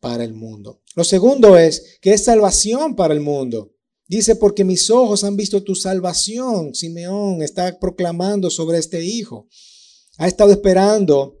para 0.00 0.24
el 0.24 0.32
mundo. 0.32 0.82
Lo 0.96 1.04
segundo 1.04 1.56
es 1.56 1.98
que 2.00 2.14
es 2.14 2.24
salvación 2.24 2.96
para 2.96 3.14
el 3.14 3.20
mundo. 3.20 3.76
Dice, 4.10 4.34
porque 4.34 4.64
mis 4.64 4.90
ojos 4.90 5.22
han 5.22 5.36
visto 5.36 5.62
tu 5.62 5.76
salvación. 5.76 6.74
Simeón 6.74 7.42
está 7.42 7.78
proclamando 7.78 8.50
sobre 8.50 8.78
este 8.78 9.04
hijo. 9.04 9.46
Ha 10.18 10.26
estado 10.26 10.50
esperando 10.50 11.38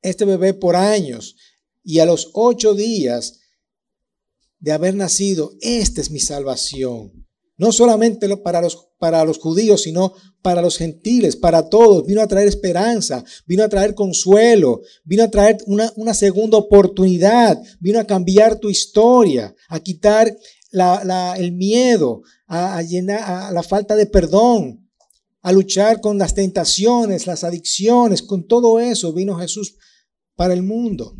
este 0.00 0.24
bebé 0.24 0.52
por 0.52 0.74
años 0.74 1.36
y 1.84 2.00
a 2.00 2.06
los 2.06 2.30
ocho 2.32 2.74
días 2.74 3.38
de 4.58 4.72
haber 4.72 4.96
nacido, 4.96 5.52
esta 5.60 6.00
es 6.00 6.10
mi 6.10 6.18
salvación. 6.18 7.12
No 7.56 7.70
solamente 7.70 8.36
para 8.38 8.60
los, 8.60 8.88
para 8.98 9.24
los 9.24 9.38
judíos, 9.38 9.82
sino 9.82 10.14
para 10.42 10.60
los 10.60 10.76
gentiles, 10.76 11.36
para 11.36 11.68
todos. 11.68 12.04
Vino 12.04 12.20
a 12.20 12.26
traer 12.26 12.48
esperanza, 12.48 13.24
vino 13.46 13.62
a 13.62 13.68
traer 13.68 13.94
consuelo, 13.94 14.80
vino 15.04 15.22
a 15.22 15.30
traer 15.30 15.58
una, 15.66 15.92
una 15.94 16.14
segunda 16.14 16.58
oportunidad, 16.58 17.62
vino 17.78 18.00
a 18.00 18.06
cambiar 18.08 18.58
tu 18.58 18.68
historia, 18.68 19.54
a 19.68 19.78
quitar 19.78 20.36
el 20.72 21.52
miedo, 21.52 22.22
a, 22.46 22.76
a 22.78 22.82
llenar 22.82 23.22
a 23.22 23.50
la 23.52 23.62
falta 23.62 23.94
de 23.94 24.06
perdón, 24.06 24.90
a 25.42 25.52
luchar 25.52 26.00
con 26.00 26.18
las 26.18 26.34
tentaciones, 26.34 27.26
las 27.26 27.44
adicciones, 27.44 28.22
con 28.22 28.46
todo 28.46 28.80
eso 28.80 29.12
vino 29.12 29.36
Jesús 29.36 29.76
para 30.34 30.54
el 30.54 30.62
mundo. 30.62 31.16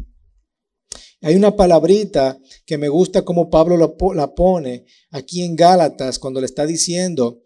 Hay 1.20 1.36
una 1.36 1.54
palabrita 1.54 2.38
que 2.66 2.78
me 2.78 2.88
gusta 2.88 3.22
como 3.22 3.48
Pablo 3.48 3.76
la 3.76 4.34
pone 4.34 4.86
aquí 5.10 5.42
en 5.42 5.54
Gálatas 5.54 6.18
cuando 6.18 6.40
le 6.40 6.46
está 6.46 6.66
diciendo, 6.66 7.42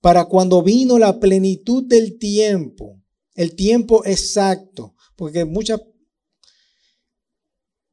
para 0.00 0.24
cuando 0.24 0.62
vino 0.62 0.98
la 0.98 1.20
plenitud 1.20 1.84
del 1.86 2.18
tiempo, 2.18 3.00
el 3.34 3.54
tiempo 3.54 4.04
exacto, 4.04 4.94
porque 5.16 5.44
muchas... 5.44 5.80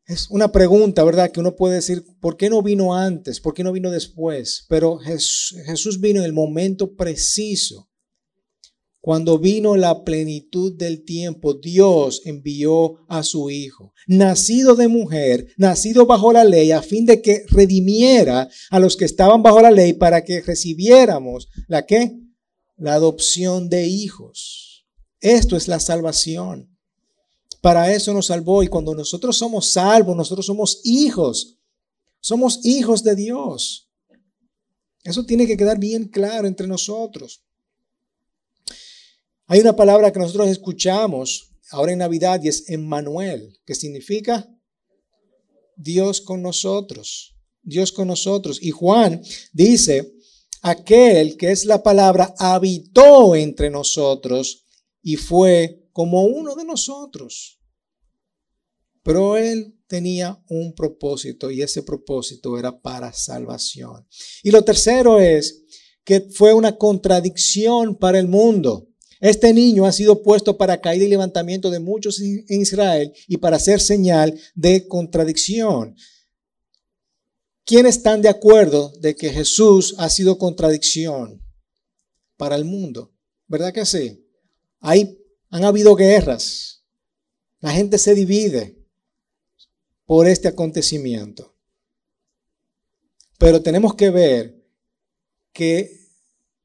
Es 0.08 0.30
una 0.30 0.52
pregunta, 0.52 1.04
¿verdad? 1.04 1.32
Que 1.32 1.42
uno 1.42 1.56
puede 1.56 1.76
decir, 1.76 2.04
¿por 2.22 2.38
qué 2.38 2.50
no 2.50 2.64
vino 2.64 2.96
antes? 2.96 3.42
¿Por 3.42 3.54
qué 3.54 3.64
no 3.64 3.72
vino 3.74 3.92
después? 3.92 4.66
Pero 4.70 4.98
Jesús 4.98 6.00
vino 6.00 6.22
en 6.22 6.26
el 6.26 6.34
momento 6.34 6.96
preciso 6.96 7.88
cuando 9.08 9.40
vino 9.40 9.78
la 9.78 10.04
plenitud 10.04 10.74
del 10.76 11.06
tiempo, 11.06 11.54
Dios 11.54 12.24
envió 12.26 13.06
a 13.08 13.24
su 13.24 13.50
Hijo, 13.50 13.94
nacido 14.06 14.76
de 14.76 14.90
mujer, 14.90 15.48
nacido 15.56 16.06
bajo 16.06 16.34
la 16.34 16.44
ley, 16.44 16.72
a 16.72 16.82
fin 16.82 17.06
de 17.06 17.22
que 17.22 17.46
redimiera 17.48 18.50
a 18.70 18.80
los 18.80 18.98
que 18.98 19.06
estaban 19.06 19.42
bajo 19.44 19.62
la 19.62 19.72
ley 19.72 19.94
para 19.94 20.26
que 20.26 20.42
recibiéramos 20.42 21.48
la 21.70 21.86
qué? 21.86 22.18
La 22.76 22.96
adopción 22.96 23.70
de 23.70 23.88
hijos. 23.88 24.86
Esto 25.22 25.56
es 25.56 25.70
la 25.70 25.80
salvación. 25.80 26.77
Para 27.68 27.94
eso 27.94 28.14
nos 28.14 28.28
salvó 28.28 28.64
y 28.64 28.70
cuando 28.70 28.96
nosotros 28.96 29.38
somos 29.38 29.74
salvos, 29.74 30.16
nosotros 30.16 30.46
somos 30.46 30.80
hijos. 30.86 31.58
Somos 32.22 32.62
hijos 32.64 33.04
de 33.04 33.14
Dios. 33.14 33.90
Eso 35.04 35.26
tiene 35.26 35.46
que 35.46 35.58
quedar 35.58 35.78
bien 35.78 36.08
claro 36.08 36.48
entre 36.48 36.66
nosotros. 36.66 37.44
Hay 39.48 39.60
una 39.60 39.76
palabra 39.76 40.14
que 40.14 40.20
nosotros 40.20 40.48
escuchamos 40.48 41.58
ahora 41.70 41.92
en 41.92 41.98
Navidad 41.98 42.40
y 42.42 42.48
es 42.48 42.70
Emmanuel, 42.70 43.60
que 43.66 43.76
significa 43.76 44.50
Dios 45.76 46.22
con 46.22 46.42
nosotros. 46.42 47.36
Dios 47.64 47.92
con 47.92 48.08
nosotros. 48.08 48.60
Y 48.64 48.72
Juan 48.72 49.22
dice, 49.52 50.14
aquel 50.62 51.36
que 51.36 51.52
es 51.52 51.66
la 51.66 51.84
palabra 51.84 52.34
habitó 52.38 53.36
entre 53.36 53.70
nosotros 53.70 54.64
y 55.02 55.18
fue 55.18 55.90
como 55.92 56.24
uno 56.24 56.56
de 56.56 56.64
nosotros. 56.64 57.57
Pero 59.08 59.38
él 59.38 59.74
tenía 59.88 60.38
un 60.50 60.76
propósito 60.76 61.50
y 61.50 61.62
ese 61.62 61.82
propósito 61.82 62.60
era 62.60 62.78
para 62.78 63.14
salvación. 63.14 64.06
Y 64.44 64.52
lo 64.52 64.66
tercero 64.66 65.22
es 65.22 65.64
que 66.04 66.28
fue 66.30 66.52
una 66.52 66.78
contradicción 66.78 67.96
para 67.96 68.20
el 68.20 68.28
mundo. 68.28 68.90
Este 69.22 69.54
niño 69.54 69.86
ha 69.86 69.94
sido 69.94 70.22
puesto 70.24 70.58
para 70.58 70.82
caída 70.82 71.06
y 71.06 71.08
levantamiento 71.08 71.72
de 71.72 71.80
muchos 71.80 72.20
en 72.20 72.44
Israel 72.62 73.14
y 73.30 73.38
para 73.38 73.60
ser 73.60 73.80
señal 73.80 74.38
de 74.56 74.90
contradicción. 74.90 75.96
¿Quiénes 77.64 77.96
están 77.96 78.22
de 78.22 78.28
acuerdo 78.28 78.92
de 79.00 79.16
que 79.16 79.30
Jesús 79.30 79.96
ha 80.00 80.10
sido 80.10 80.38
contradicción 80.38 81.42
para 82.36 82.58
el 82.58 82.66
mundo? 82.66 83.14
¿Verdad 83.48 83.74
que 83.74 83.86
sí? 83.86 84.22
Hay, 84.82 85.18
han 85.50 85.64
habido 85.64 85.96
guerras. 85.96 86.84
La 87.62 87.72
gente 87.72 87.98
se 88.00 88.14
divide 88.14 88.77
por 90.08 90.28
este 90.28 90.48
acontecimiento. 90.48 91.56
Pero 93.38 93.62
tenemos 93.62 93.94
que 93.94 94.10
ver 94.10 94.66
que 95.54 96.08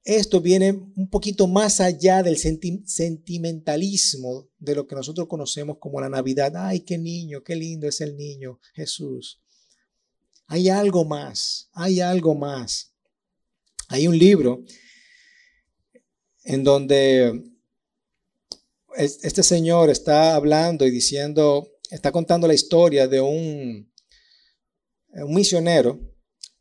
esto 0.05 0.41
viene 0.41 0.73
un 0.73 1.11
poquito 1.11 1.47
más 1.47 1.81
allá 1.81 2.23
del 2.23 2.39
sentimentalismo 2.39 4.49
de 4.59 4.75
lo 4.75 4.87
que 4.87 4.95
nosotros 4.95 5.29
conocemos 5.29 5.77
como 5.79 6.01
la 6.01 6.09
Navidad. 6.09 6.53
Ay, 6.57 6.81
qué 6.81 6.97
niño, 6.97 7.43
qué 7.43 7.57
lindo 7.57 7.87
es 7.87 8.01
el 8.01 8.17
niño 8.17 8.59
Jesús. 8.75 9.43
Hay 10.47 10.69
algo 10.69 11.05
más, 11.05 11.69
hay 11.73 12.01
algo 12.01 12.35
más. 12.35 12.95
Hay 13.89 14.07
un 14.07 14.17
libro 14.17 14.65
en 16.45 16.65
donde 16.65 17.45
este 18.97 19.43
señor 19.43 19.91
está 19.91 20.35
hablando 20.35 20.87
y 20.87 20.91
diciendo, 20.91 21.72
está 21.93 22.11
contando 22.11 22.47
la 22.47 22.55
historia 22.55 23.07
de 23.07 23.21
un, 23.21 23.93
un 25.09 25.35
misionero 25.35 26.01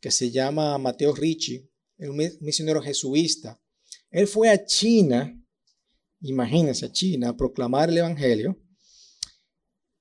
que 0.00 0.10
se 0.10 0.30
llama 0.30 0.76
Mateo 0.78 1.14
Ricci 1.14 1.68
un 2.08 2.16
misionero 2.40 2.82
jesuista. 2.82 3.60
Él 4.10 4.26
fue 4.26 4.50
a 4.50 4.64
China, 4.64 5.40
imagínense, 6.20 6.86
a 6.86 6.92
China, 6.92 7.30
a 7.30 7.36
proclamar 7.36 7.88
el 7.90 7.98
Evangelio. 7.98 8.58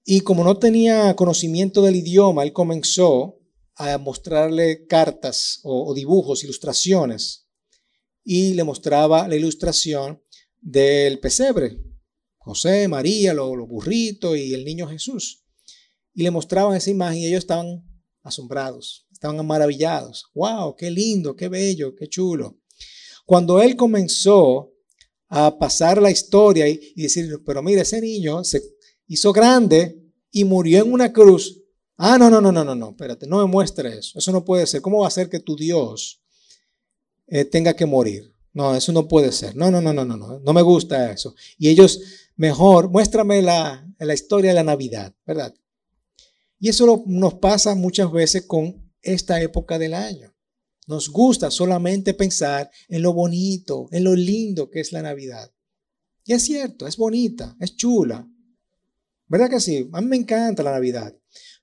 Y 0.04 0.22
como 0.22 0.44
no 0.44 0.58
tenía 0.58 1.16
conocimiento 1.16 1.82
del 1.84 1.96
idioma, 1.96 2.44
él 2.44 2.54
comenzó 2.54 3.38
a 3.76 3.98
mostrarle 3.98 4.86
cartas 4.88 5.60
o, 5.64 5.94
dibujos, 5.94 6.44
ilustraciones. 6.44 7.48
Y 8.24 8.54
le 8.54 8.64
mostraba 8.64 9.28
la 9.28 9.36
ilustración 9.36 10.22
del 10.60 11.20
pesebre. 11.20 11.91
José, 12.42 12.88
María, 12.88 13.34
los, 13.34 13.50
burritos 13.68 14.38
y 14.38 14.54
el 14.54 14.66
niño 14.66 14.88
Jesús. 14.88 15.44
Y 16.14 16.24
le 16.24 16.32
mostraban 16.32 16.76
esa 16.76 16.90
imagen 16.90 17.20
y 17.20 17.28
ellos 17.28 17.40
estaban 17.40 17.84
asombrados 18.24 19.08
estaban 19.22 19.46
maravillados. 19.46 20.26
¡Wow! 20.34 20.76
¡Qué 20.76 20.90
lindo! 20.90 21.36
¡Qué 21.36 21.48
bello! 21.48 21.96
¡Qué 21.96 22.08
chulo! 22.08 22.58
Cuando 23.24 23.62
él 23.62 23.76
comenzó 23.76 24.74
a 25.30 25.60
pasar 25.60 26.02
la 26.02 26.10
historia 26.10 26.68
y, 26.68 26.94
decir, 26.96 27.40
pero 27.46 27.62
mira, 27.62 27.84
ese 27.84 28.02
niño 28.02 28.44
se 28.44 28.64
hizo 29.08 29.32
grande 29.32 29.96
y 30.32 30.44
murió 30.44 30.84
en 30.84 30.92
una 30.92 31.14
cruz. 31.14 31.62
Ah, 31.98 32.18
no, 32.18 32.32
no, 32.32 32.42
no, 32.42 32.52
no, 32.52 32.64
no, 32.64 32.74
no, 32.74 32.90
espérate, 32.90 33.28
no 33.28 33.38
me 33.38 33.46
muestres 33.46 33.96
eso. 33.96 34.18
Eso 34.18 34.32
no 34.32 34.44
puede 34.44 34.66
ser. 34.66 34.82
¿Cómo 34.82 35.02
va 35.02 35.08
a 35.08 35.12
ser 35.12 35.30
que 35.30 35.40
tu 35.40 35.56
Dios 35.56 36.20
eh, 37.28 37.46
tenga 37.46 37.76
que 37.76 37.86
morir? 37.86 38.34
No, 38.54 38.76
eso 38.76 38.92
no 38.92 39.08
puede 39.08 39.32
ser. 39.32 39.56
No, 39.56 39.70
no, 39.70 39.82
no, 39.82 39.94
no, 39.94 40.04
no, 40.04 40.18
no. 40.18 40.40
No 40.40 40.54
me 40.54 40.64
gusta 40.64 41.12
eso. 41.12 41.36
Y 41.60 41.70
ellos 41.70 42.02
mejor, 42.42 42.90
muéstrame 42.90 43.44
la, 43.44 43.88
la 44.00 44.14
historia 44.16 44.50
de 44.50 44.56
la 44.56 44.64
Navidad, 44.64 45.14
¿verdad? 45.28 45.54
Y 46.60 46.70
eso 46.70 47.04
nos 47.06 47.36
pasa 47.36 47.76
muchas 47.76 48.12
veces 48.12 48.48
con 48.48 48.92
esta 49.04 49.40
época 49.40 49.78
del 49.78 49.94
año. 49.94 50.36
Nos 50.88 51.10
gusta 51.10 51.52
solamente 51.52 52.16
pensar 52.16 52.72
en 52.90 53.04
lo 53.04 53.14
bonito, 53.14 53.90
en 53.92 54.04
lo 54.04 54.16
lindo 54.16 54.72
que 54.72 54.80
es 54.80 54.92
la 54.92 55.04
Navidad. 55.04 55.52
Y 56.26 56.34
es 56.34 56.42
cierto, 56.42 56.88
es 56.88 56.98
bonita, 56.98 57.56
es 57.60 57.76
chula. 57.76 58.28
¿Verdad 59.28 59.52
que 59.52 59.60
sí? 59.60 59.88
A 59.94 60.02
mí 60.02 60.08
me 60.08 60.18
encanta 60.18 60.64
la 60.64 60.72
Navidad. 60.72 61.16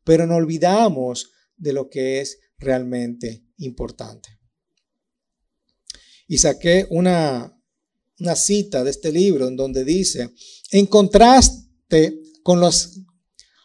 Pero 0.05 0.29
no 0.29 0.37
olvidamos 0.37 1.33
de 1.57 1.73
lo 1.73 1.91
que 1.91 2.21
es 2.21 2.39
realmente 2.57 3.45
importante. 3.57 4.29
Y 6.29 6.39
saqué 6.39 6.87
una, 6.91 7.58
una 8.21 8.37
cita 8.37 8.85
de 8.85 8.91
este 8.91 9.13
libro 9.13 9.49
en 9.49 9.57
donde 9.57 9.85
dice, 9.85 10.31
en 10.71 10.87
contraste 10.87 12.21
con, 12.43 12.61
los, 12.61 13.01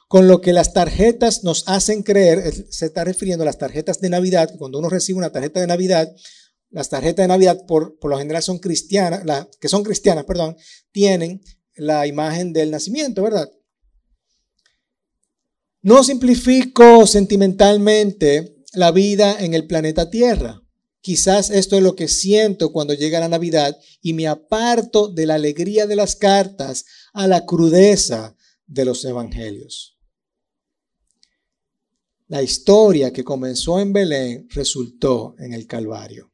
con 0.08 0.28
lo 0.28 0.42
que 0.42 0.54
las 0.54 0.74
tarjetas 0.74 1.44
nos 1.44 1.68
hacen 1.68 2.04
creer, 2.04 2.54
se 2.70 2.86
está 2.86 3.04
refiriendo 3.04 3.44
a 3.44 3.46
las 3.46 3.58
tarjetas 3.58 4.00
de 4.00 4.10
Navidad, 4.10 4.54
cuando 4.58 4.80
uno 4.80 4.89
recibe 4.89 5.18
una 5.18 5.32
tarjeta 5.32 5.60
de 5.60 5.68
Navidad, 5.68 6.13
las 6.70 6.89
tarjetas 6.89 7.24
de 7.24 7.28
Navidad 7.28 7.66
por, 7.68 8.00
por 8.00 8.12
lo 8.12 8.18
general 8.18 8.42
son 8.42 8.60
cristianas, 8.60 9.48
que 9.60 9.70
son 9.70 9.84
cristianas, 9.84 10.26
perdón, 10.26 10.56
tienen 10.92 11.42
la 11.76 12.08
imagen 12.08 12.54
del 12.54 12.72
nacimiento, 12.72 13.24
¿verdad? 13.24 13.52
No 15.82 16.04
simplifico 16.04 17.06
sentimentalmente 17.06 18.56
la 18.74 18.92
vida 18.92 19.38
en 19.39 19.54
el 19.54 19.68
planeta 19.68 20.10
Tierra. 20.10 20.62
Quizás 21.04 21.50
esto 21.50 21.76
es 21.76 21.84
lo 21.84 21.98
que 21.98 22.08
siento 22.08 22.72
cuando 22.72 22.94
llega 22.94 23.20
la 23.20 23.28
Navidad 23.28 23.78
y 24.02 24.13
me 24.13 24.26
aparto 24.26 25.10
de 25.10 25.26
la 25.26 25.36
alegría 25.36 25.86
de 25.86 25.98
las 25.98 26.16
cartas 26.16 26.86
a 27.12 27.28
la 27.28 27.46
crudeza 27.46 28.38
de 28.68 28.86
los 28.86 29.04
evangelios. 29.04 29.98
La 32.30 32.42
historia 32.42 33.12
que 33.12 33.26
comenzó 33.26 33.82
en 33.82 33.92
Belén 33.92 34.48
resultó 34.52 35.36
en 35.39 35.54
el 35.54 35.68
Calvario. 35.68 36.32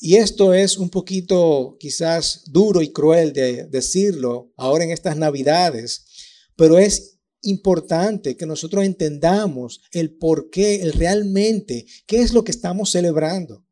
Y 0.00 0.14
esto 0.14 0.54
es 0.54 0.76
un 0.76 0.88
poquito 0.88 1.76
quizás 1.80 2.44
duro 2.46 2.80
y 2.80 2.92
cruel 2.92 3.32
de 3.32 3.66
decirlo 3.66 4.52
ahora 4.56 4.84
en 4.84 4.92
estas 4.92 5.16
Navidades, 5.16 6.04
pero 6.54 6.78
es 6.78 7.15
importante 7.46 8.36
que 8.36 8.46
nosotros 8.46 8.84
entendamos 8.84 9.80
el 9.92 10.16
por 10.16 10.50
qué, 10.50 10.82
el 10.82 10.92
realmente, 10.92 11.86
qué 12.06 12.20
es 12.20 12.32
lo 12.32 12.44
que 12.44 12.52
estamos 12.52 12.90
celebrando. 12.90 13.64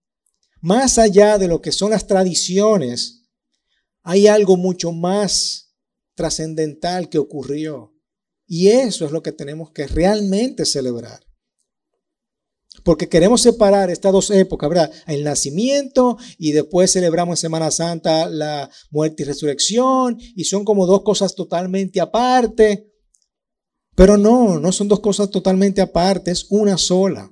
Más 0.60 0.98
allá 0.98 1.36
de 1.38 1.48
lo 1.48 1.60
que 1.60 1.72
son 1.72 1.90
las 1.90 2.06
tradiciones, 2.06 3.24
hay 4.02 4.26
algo 4.26 4.56
mucho 4.56 4.92
más 4.92 5.74
trascendental 6.14 7.08
que 7.08 7.18
ocurrió. 7.18 7.94
Y 8.46 8.68
eso 8.68 9.04
es 9.04 9.12
lo 9.12 9.22
que 9.22 9.32
tenemos 9.32 9.72
que 9.72 9.86
realmente 9.86 10.64
celebrar. 10.64 11.20
Porque 12.82 13.08
queremos 13.08 13.40
separar 13.40 13.90
estas 13.90 14.12
dos 14.12 14.30
épocas, 14.30 14.68
¿verdad? 14.68 14.92
El 15.06 15.24
nacimiento 15.24 16.18
y 16.38 16.52
después 16.52 16.92
celebramos 16.92 17.38
en 17.38 17.42
Semana 17.42 17.70
Santa 17.70 18.28
la 18.28 18.68
muerte 18.90 19.22
y 19.22 19.26
resurrección 19.26 20.18
y 20.18 20.44
son 20.44 20.64
como 20.64 20.86
dos 20.86 21.02
cosas 21.02 21.34
totalmente 21.34 22.00
aparte. 22.00 22.93
Pero 23.94 24.16
no, 24.16 24.58
no 24.58 24.72
son 24.72 24.88
dos 24.88 25.00
cosas 25.00 25.30
totalmente 25.30 25.80
aparte, 25.80 26.30
es 26.30 26.46
una 26.48 26.76
sola. 26.76 27.30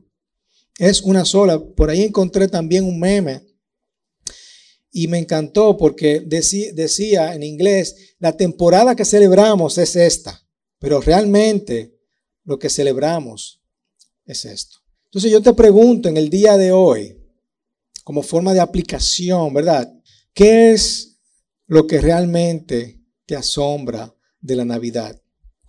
Es 0.79 1.03
una 1.03 1.25
sola. 1.25 1.59
Por 1.59 1.90
ahí 1.90 2.03
encontré 2.03 2.48
también 2.48 2.85
un 2.85 2.98
meme 2.98 3.42
y 4.92 5.09
me 5.09 5.18
encantó 5.18 5.77
porque 5.77 6.20
decía, 6.20 7.35
en 7.35 7.42
inglés, 7.42 8.14
la 8.18 8.37
temporada 8.37 8.94
que 8.94 9.07
celebramos 9.07 9.79
es 9.79 9.96
esta, 9.96 10.46
pero 10.79 11.01
realmente 11.01 11.98
lo 12.44 12.59
que 12.59 12.68
celebramos 12.68 13.62
es 14.27 14.44
esto. 14.44 14.79
Entonces 15.07 15.31
yo 15.31 15.40
te 15.40 15.55
pregunto 15.55 16.09
en 16.09 16.18
el 16.18 16.29
día 16.29 16.59
de 16.59 16.72
hoy, 16.72 17.18
como 18.05 18.22
forma 18.22 18.53
de 18.53 18.61
aplicación, 18.61 19.55
¿verdad? 19.55 19.90
¿Qué 20.35 20.72
es 20.72 21.18
lo 21.66 21.87
que 21.87 22.01
realmente 22.01 23.01
te 23.25 23.35
asombra 23.37 24.14
de 24.40 24.57
la 24.57 24.64
Navidad? 24.64 25.22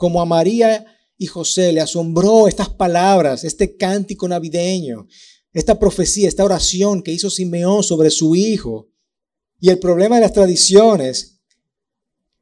Como 0.04 0.22
a 0.22 0.26
María 0.26 0.86
y 1.18 1.28
José 1.28 1.72
le 1.72 1.80
asombró 1.80 2.50
estas 2.50 2.68
palabras, 2.68 3.46
este 3.46 3.78
cántico 3.78 4.28
navideño, 4.28 5.08
esta 5.54 5.80
profecía, 5.80 6.28
esta 6.28 6.44
oración 6.44 7.02
que 7.02 7.14
hizo 7.14 7.30
Simeón 7.30 7.84
sobre 7.84 8.10
su 8.10 8.36
hijo. 8.36 8.92
Y 9.62 9.70
el 9.70 9.80
problema 9.80 10.16
de 10.16 10.24
las 10.24 10.34
tradiciones 10.34 11.40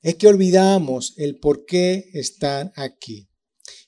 es 0.02 0.16
que 0.16 0.28
olvidamos 0.28 1.14
el 1.18 1.38
por 1.38 1.68
qué 1.68 2.10
están 2.14 2.74
aquí. 2.76 3.30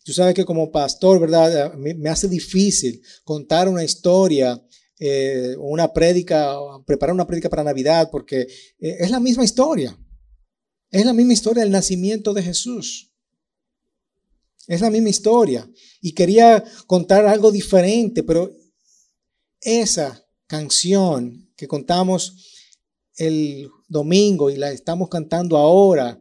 Tú 0.05 0.13
sabes 0.13 0.35
que 0.35 0.45
como 0.45 0.71
pastor, 0.71 1.19
¿verdad? 1.19 1.73
Me 1.73 2.09
hace 2.11 2.27
difícil 2.27 3.01
contar 3.23 3.67
una 3.67 3.83
historia, 3.83 4.63
eh, 4.99 5.55
una 5.57 5.91
prédica, 5.91 6.55
preparar 6.85 7.15
una 7.15 7.25
prédica 7.25 7.49
para 7.49 7.63
Navidad, 7.63 8.09
porque 8.11 8.41
eh, 8.41 8.97
es 8.99 9.09
la 9.09 9.19
misma 9.19 9.43
historia. 9.43 9.97
Es 10.91 11.07
la 11.07 11.13
misma 11.13 11.33
historia 11.33 11.63
del 11.63 11.71
nacimiento 11.71 12.35
de 12.35 12.43
Jesús. 12.43 13.09
Es 14.67 14.81
la 14.81 14.89
misma 14.89 15.09
historia. 15.09 15.69
Y 16.01 16.13
quería 16.13 16.63
contar 16.87 17.25
algo 17.25 17.51
diferente, 17.51 18.23
pero 18.23 18.51
esa 19.61 20.25
canción 20.47 21.51
que 21.55 21.67
contamos 21.67 22.35
el 23.15 23.69
domingo 23.87 24.49
y 24.49 24.55
la 24.55 24.71
estamos 24.71 25.09
cantando 25.09 25.57
ahora, 25.57 26.19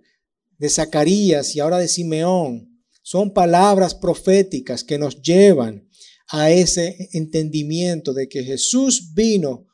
de 0.58 0.68
Zacarías 0.68 1.56
y 1.56 1.60
ahora 1.60 1.78
de 1.78 1.88
Simeón, 1.88 2.84
son 3.02 3.34
palabras 3.34 3.94
proféticas 3.94 4.84
que 4.84 4.96
nos 4.96 5.20
llevan 5.20 5.88
a 6.28 6.50
ese 6.50 7.08
entendimiento 7.12 8.12
de 8.12 8.28
que 8.28 8.44
Jesús 8.44 9.12
vino 9.12 9.66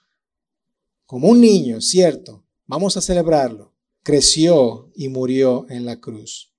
como 1.04 1.28
un 1.28 1.40
niño, 1.40 1.80
¿cierto? 1.80 2.46
Vamos 2.66 2.96
a 2.96 3.00
celebrarlo. 3.00 3.74
Creció 4.02 4.90
y 4.94 5.08
murió 5.08 5.66
en 5.68 5.84
la 5.84 6.00
cruz. 6.00 6.54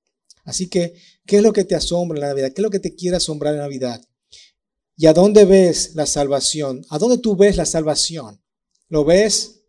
Así 0.50 0.68
que, 0.68 0.96
¿qué 1.28 1.38
es 1.38 1.44
lo 1.44 1.54
que 1.54 1.64
te 1.64 1.76
asombra 1.76 2.18
en 2.18 2.22
la 2.22 2.28
Navidad? 2.30 2.48
¿Qué 2.48 2.62
es 2.62 2.64
lo 2.64 2.72
que 2.72 2.80
te 2.80 2.96
quiere 2.96 3.18
asombrar 3.18 3.54
en 3.54 3.60
Navidad? 3.60 4.02
¿Y 4.98 5.06
a 5.06 5.14
dónde 5.14 5.46
ves 5.46 5.94
la 5.94 6.08
salvación? 6.08 6.84
¿A 6.90 6.98
dónde 6.98 7.20
tú 7.20 7.36
ves 7.36 7.56
la 7.56 7.66
salvación? 7.66 8.42
¿Lo 8.88 9.06
ves 9.06 9.62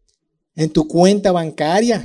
en 0.57 0.71
tu 0.71 0.89
cuenta 0.89 1.33
bancaria? 1.33 2.03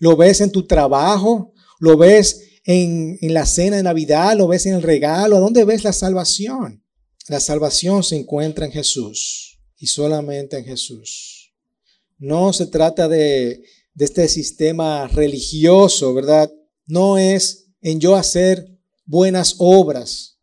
¿Lo 0.00 0.16
ves 0.16 0.40
en 0.40 0.50
tu 0.50 0.66
trabajo? 0.66 1.52
¿Lo 1.78 1.98
ves 1.98 2.60
en, 2.64 3.18
la 3.20 3.44
cena 3.44 3.76
de 3.76 3.82
Navidad? 3.82 4.38
¿Lo 4.38 4.48
ves 4.48 4.64
en 4.64 4.74
el 4.74 4.82
regalo? 4.82 5.36
¿A 5.36 5.40
dónde 5.40 5.66
ves 5.66 5.84
la 5.84 5.92
salvación? 5.92 6.82
La 7.28 7.40
salvación 7.40 8.02
se 8.02 8.16
encuentra 8.16 8.64
en 8.64 8.72
Jesús 8.72 9.60
y 9.76 9.86
solamente 9.86 10.56
en 10.56 10.64
Jesús. 10.64 11.52
No 12.16 12.54
se 12.54 12.68
trata 12.68 13.06
de 13.06 13.62
este 13.98 14.28
sistema 14.28 15.08
religioso, 15.08 16.14
¿verdad? 16.14 16.50
No 16.86 17.18
es 17.18 17.61
en 17.82 18.00
yo 18.00 18.16
hacer 18.16 18.78
buenas 19.04 19.56
obras. 19.58 20.38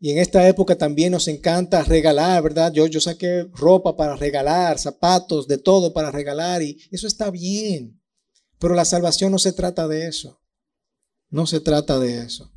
Y 0.00 0.10
en 0.10 0.18
esta 0.18 0.46
época 0.48 0.76
también 0.76 1.12
nos 1.12 1.28
encanta 1.28 1.82
regalar, 1.82 2.42
¿verdad? 2.42 2.72
Yo, 2.72 2.86
yo 2.86 3.00
saqué 3.00 3.48
ropa 3.54 3.96
para 3.96 4.16
regalar, 4.16 4.78
zapatos, 4.78 5.48
de 5.48 5.58
todo 5.58 5.92
para 5.92 6.10
regalar 6.10 6.62
y 6.62 6.78
eso 6.90 7.06
está 7.06 7.30
bien. 7.30 8.00
Pero 8.58 8.74
la 8.74 8.84
salvación 8.84 9.32
no 9.32 9.38
se 9.38 9.52
trata 9.52 9.88
de 9.88 10.06
eso. 10.06 10.40
No 11.30 11.46
se 11.46 11.60
trata 11.60 11.98
de 11.98 12.22
eso. 12.22 12.52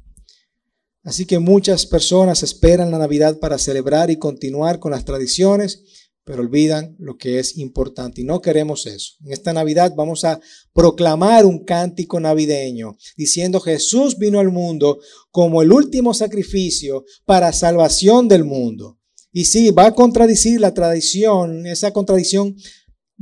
Así 1.03 1.25
que 1.25 1.39
muchas 1.39 1.85
personas 1.85 2.43
esperan 2.43 2.91
la 2.91 2.97
Navidad 2.97 3.39
para 3.39 3.57
celebrar 3.57 4.11
y 4.11 4.17
continuar 4.17 4.79
con 4.79 4.91
las 4.91 5.05
tradiciones, 5.05 6.06
pero 6.27 6.41
olvidan 6.41 6.93
lo 6.99 7.17
que 7.17 7.39
es 7.39 7.57
importante 7.57 8.19
y 8.19 8.25
no 8.25 8.41
queremos 8.41 8.85
eso. 8.85 9.13
En 9.23 9.31
esta 9.31 9.53
Navidad 9.53 9.93
vamos 9.95 10.25
a 10.25 10.41
proclamar 10.73 11.45
un 11.45 11.63
cántico 11.63 12.19
navideño 12.19 12.97
diciendo 13.15 13.61
Jesús 13.61 14.17
vino 14.17 14.41
al 14.41 14.51
mundo 14.51 14.99
como 15.31 15.61
el 15.61 15.71
último 15.71 16.13
sacrificio 16.13 17.05
para 17.23 17.53
salvación 17.53 18.27
del 18.27 18.43
mundo. 18.43 18.99
Y 19.31 19.45
sí, 19.45 19.71
va 19.71 19.85
a 19.85 19.95
contradecir 19.95 20.59
la 20.59 20.73
tradición, 20.73 21.65
esa 21.65 21.93
contradicción 21.93 22.57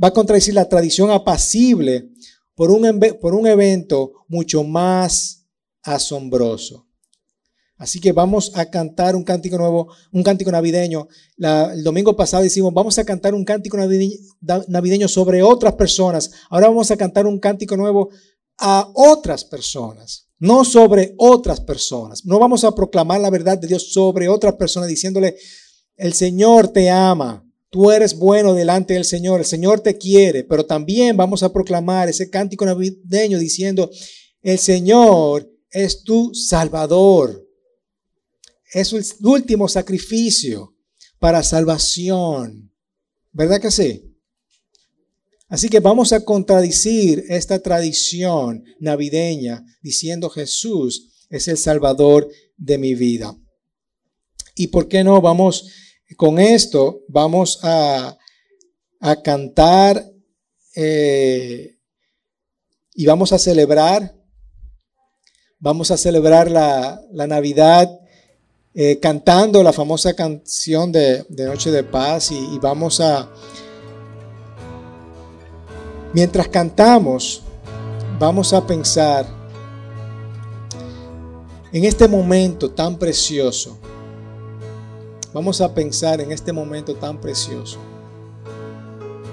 va 0.02 0.08
a 0.08 0.12
contradecir 0.12 0.54
la 0.54 0.68
tradición 0.68 1.12
apacible 1.12 2.10
por 2.56 2.72
un, 2.72 2.98
por 3.20 3.36
un 3.36 3.46
evento 3.46 4.14
mucho 4.26 4.64
más 4.64 5.46
asombroso. 5.84 6.85
Así 7.78 8.00
que 8.00 8.12
vamos 8.12 8.52
a 8.54 8.70
cantar 8.70 9.14
un 9.14 9.24
cántico 9.24 9.58
nuevo, 9.58 9.92
un 10.12 10.22
cántico 10.22 10.50
navideño. 10.50 11.08
el 11.38 11.84
domingo 11.84 12.16
pasado 12.16 12.42
decimos, 12.42 12.72
vamos 12.72 12.98
a 12.98 13.04
cantar 13.04 13.34
un 13.34 13.44
cántico 13.44 13.76
navideño 13.76 15.08
sobre 15.08 15.42
otras 15.42 15.74
personas. 15.74 16.30
Ahora 16.48 16.68
vamos 16.68 16.90
a 16.90 16.96
cantar 16.96 17.26
un 17.26 17.38
cántico 17.38 17.76
nuevo 17.76 18.10
a 18.58 18.90
otras 18.94 19.44
personas, 19.44 20.28
no 20.38 20.64
sobre 20.64 21.14
otras 21.18 21.60
personas. 21.60 22.24
No 22.24 22.38
vamos 22.38 22.64
a 22.64 22.74
proclamar 22.74 23.20
la 23.20 23.30
verdad 23.30 23.58
de 23.58 23.68
Dios 23.68 23.92
sobre 23.92 24.28
otras 24.28 24.54
personas 24.54 24.88
diciéndole, 24.88 25.36
el 25.96 26.14
Señor 26.14 26.68
te 26.68 26.90
ama, 26.90 27.46
Tú 27.68 27.90
eres 27.90 28.16
bueno 28.16 28.54
delante 28.54 28.94
del 28.94 29.04
Señor, 29.04 29.40
el 29.40 29.46
Señor 29.46 29.80
te 29.80 29.98
quiere, 29.98 30.44
pero 30.44 30.64
también 30.64 31.16
vamos 31.16 31.42
a 31.42 31.52
proclamar 31.52 32.08
ese 32.08 32.30
cántico 32.30 32.64
navideño 32.64 33.38
diciendo, 33.38 33.90
el 34.40 34.58
Señor 34.58 35.52
es 35.70 36.02
tu 36.02 36.32
Salvador. 36.32 37.45
Es 38.76 38.92
el 38.92 39.06
último 39.26 39.68
sacrificio 39.68 40.74
para 41.18 41.42
salvación. 41.42 42.70
¿Verdad 43.32 43.58
que 43.58 43.70
sí? 43.70 44.14
Así 45.48 45.70
que 45.70 45.80
vamos 45.80 46.12
a 46.12 46.22
contradicir 46.22 47.24
esta 47.30 47.58
tradición 47.58 48.62
navideña 48.78 49.64
diciendo 49.80 50.28
Jesús 50.28 51.26
es 51.30 51.48
el 51.48 51.56
Salvador 51.56 52.28
de 52.58 52.76
mi 52.76 52.94
vida. 52.94 53.34
¿Y 54.54 54.66
por 54.66 54.88
qué 54.88 55.02
no? 55.02 55.22
Vamos 55.22 55.70
con 56.18 56.38
esto, 56.38 57.00
vamos 57.08 57.58
a, 57.62 58.18
cantar 59.24 60.04
eh, 60.74 61.78
y 62.92 63.06
vamos 63.06 63.32
a 63.32 63.38
celebrar, 63.38 64.14
vamos 65.58 65.90
a 65.90 65.96
celebrar 65.96 66.50
la 66.50 67.26
Navidad 67.26 67.88
eh, 68.78 68.98
cantando 69.00 69.62
la 69.62 69.72
famosa 69.72 70.12
canción 70.12 70.92
de, 70.92 71.24
Noche 71.30 71.70
de 71.70 71.82
Paz 71.82 72.30
y, 72.30 72.58
vamos 72.58 73.00
a, 73.00 73.26
mientras 76.12 76.46
cantamos, 76.48 77.40
vamos 78.18 78.52
a 78.52 78.66
pensar 78.66 79.24
en 81.72 81.86
este 81.86 82.06
momento 82.06 82.70
tan 82.70 82.98
precioso. 82.98 83.78
Vamos 85.32 85.62
a 85.62 85.72
pensar 85.72 86.20
en 86.20 86.30
este 86.30 86.52
momento 86.52 86.94
tan 86.96 87.18
precioso. 87.18 87.78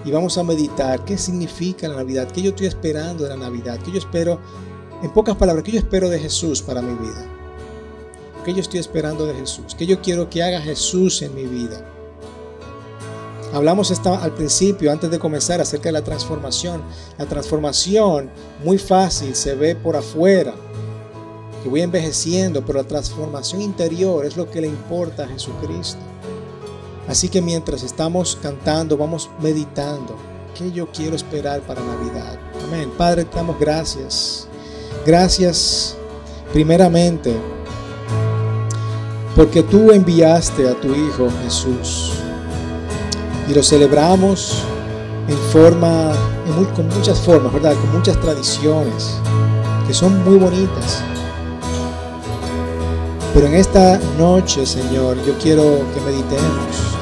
Y 0.05 0.11
vamos 0.11 0.37
a 0.37 0.43
meditar 0.43 1.03
qué 1.03 1.17
significa 1.17 1.89
la 1.89 1.97
Navidad, 1.97 2.31
qué 2.31 2.41
yo 2.41 2.51
estoy 2.51 2.67
esperando 2.67 3.25
de 3.25 3.31
la 3.31 3.37
Navidad, 3.37 3.77
qué 3.83 3.91
yo 3.91 3.99
espero, 3.99 4.39
en 5.01 5.11
pocas 5.11 5.35
palabras, 5.35 5.65
qué 5.65 5.73
yo 5.73 5.79
espero 5.79 6.07
de 6.07 6.17
Jesús 6.17 6.61
para 6.61 6.81
mi 6.81 6.93
vida. 6.93 7.42
¿Qué 8.43 8.53
yo 8.53 8.59
estoy 8.59 8.79
esperando 8.79 9.25
de 9.25 9.33
Jesús? 9.35 9.73
¿Qué 9.77 9.85
yo 9.85 10.01
quiero 10.01 10.29
que 10.29 10.43
haga 10.43 10.59
Jesús 10.59 11.21
en 11.21 11.33
mi 11.33 11.45
vida? 11.45 11.81
Hablamos 13.53 13.91
esta, 13.91 14.21
al 14.21 14.33
principio, 14.33 14.91
antes 14.91 15.09
de 15.11 15.19
comenzar, 15.19 15.61
acerca 15.61 15.89
de 15.89 15.93
la 15.93 16.03
transformación. 16.03 16.81
La 17.17 17.25
transformación 17.25 18.29
muy 18.63 18.77
fácil 18.77 19.35
se 19.35 19.55
ve 19.55 19.75
por 19.75 19.95
afuera, 19.95 20.53
que 21.61 21.69
voy 21.69 21.81
envejeciendo, 21.81 22.65
pero 22.65 22.81
la 22.81 22.87
transformación 22.87 23.61
interior 23.61 24.25
es 24.25 24.35
lo 24.35 24.49
que 24.49 24.59
le 24.59 24.67
importa 24.67 25.23
a 25.23 25.27
Jesucristo. 25.27 26.01
Así 27.07 27.29
que 27.29 27.41
mientras 27.41 27.83
estamos 27.83 28.37
cantando, 28.41 28.97
vamos 28.97 29.29
meditando. 29.41 30.17
¿Qué 30.57 30.71
yo 30.71 30.91
quiero 30.91 31.15
esperar 31.15 31.61
para 31.61 31.81
Navidad? 31.81 32.39
Amén. 32.65 32.91
Padre, 32.97 33.23
te 33.23 33.35
damos 33.37 33.59
gracias. 33.59 34.47
Gracias 35.05 35.95
primeramente 36.51 37.35
porque 39.35 39.63
tú 39.63 39.91
enviaste 39.91 40.67
a 40.69 40.73
tu 40.73 40.89
Hijo 40.89 41.27
Jesús. 41.43 42.13
Y 43.49 43.53
lo 43.53 43.63
celebramos 43.63 44.63
en 45.27 45.37
forma, 45.51 46.13
con 46.75 46.87
muchas 46.89 47.19
formas, 47.19 47.51
¿verdad? 47.51 47.73
Con 47.73 47.97
muchas 47.97 48.19
tradiciones 48.19 49.17
que 49.87 49.93
son 49.93 50.23
muy 50.23 50.37
bonitas. 50.37 51.03
Pero 53.33 53.47
en 53.47 53.55
esta 53.55 53.99
noche, 54.17 54.65
Señor, 54.65 55.17
yo 55.25 55.33
quiero 55.41 55.63
que 55.93 56.01
meditemos 56.01 56.93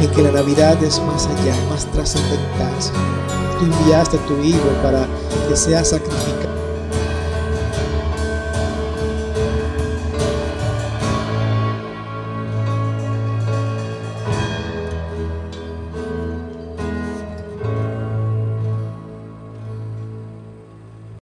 en 0.00 0.08
que 0.10 0.22
la 0.22 0.30
Navidad 0.30 0.82
es 0.82 1.02
más 1.02 1.26
allá, 1.26 1.56
más 1.68 1.84
trascendental. 1.86 2.72
Tú 3.58 3.64
enviaste 3.64 4.16
a 4.16 4.26
tu 4.26 4.38
Hijo 4.38 4.68
para 4.82 5.06
que 5.48 5.56
sea 5.56 5.84
sacrificado 5.84 6.57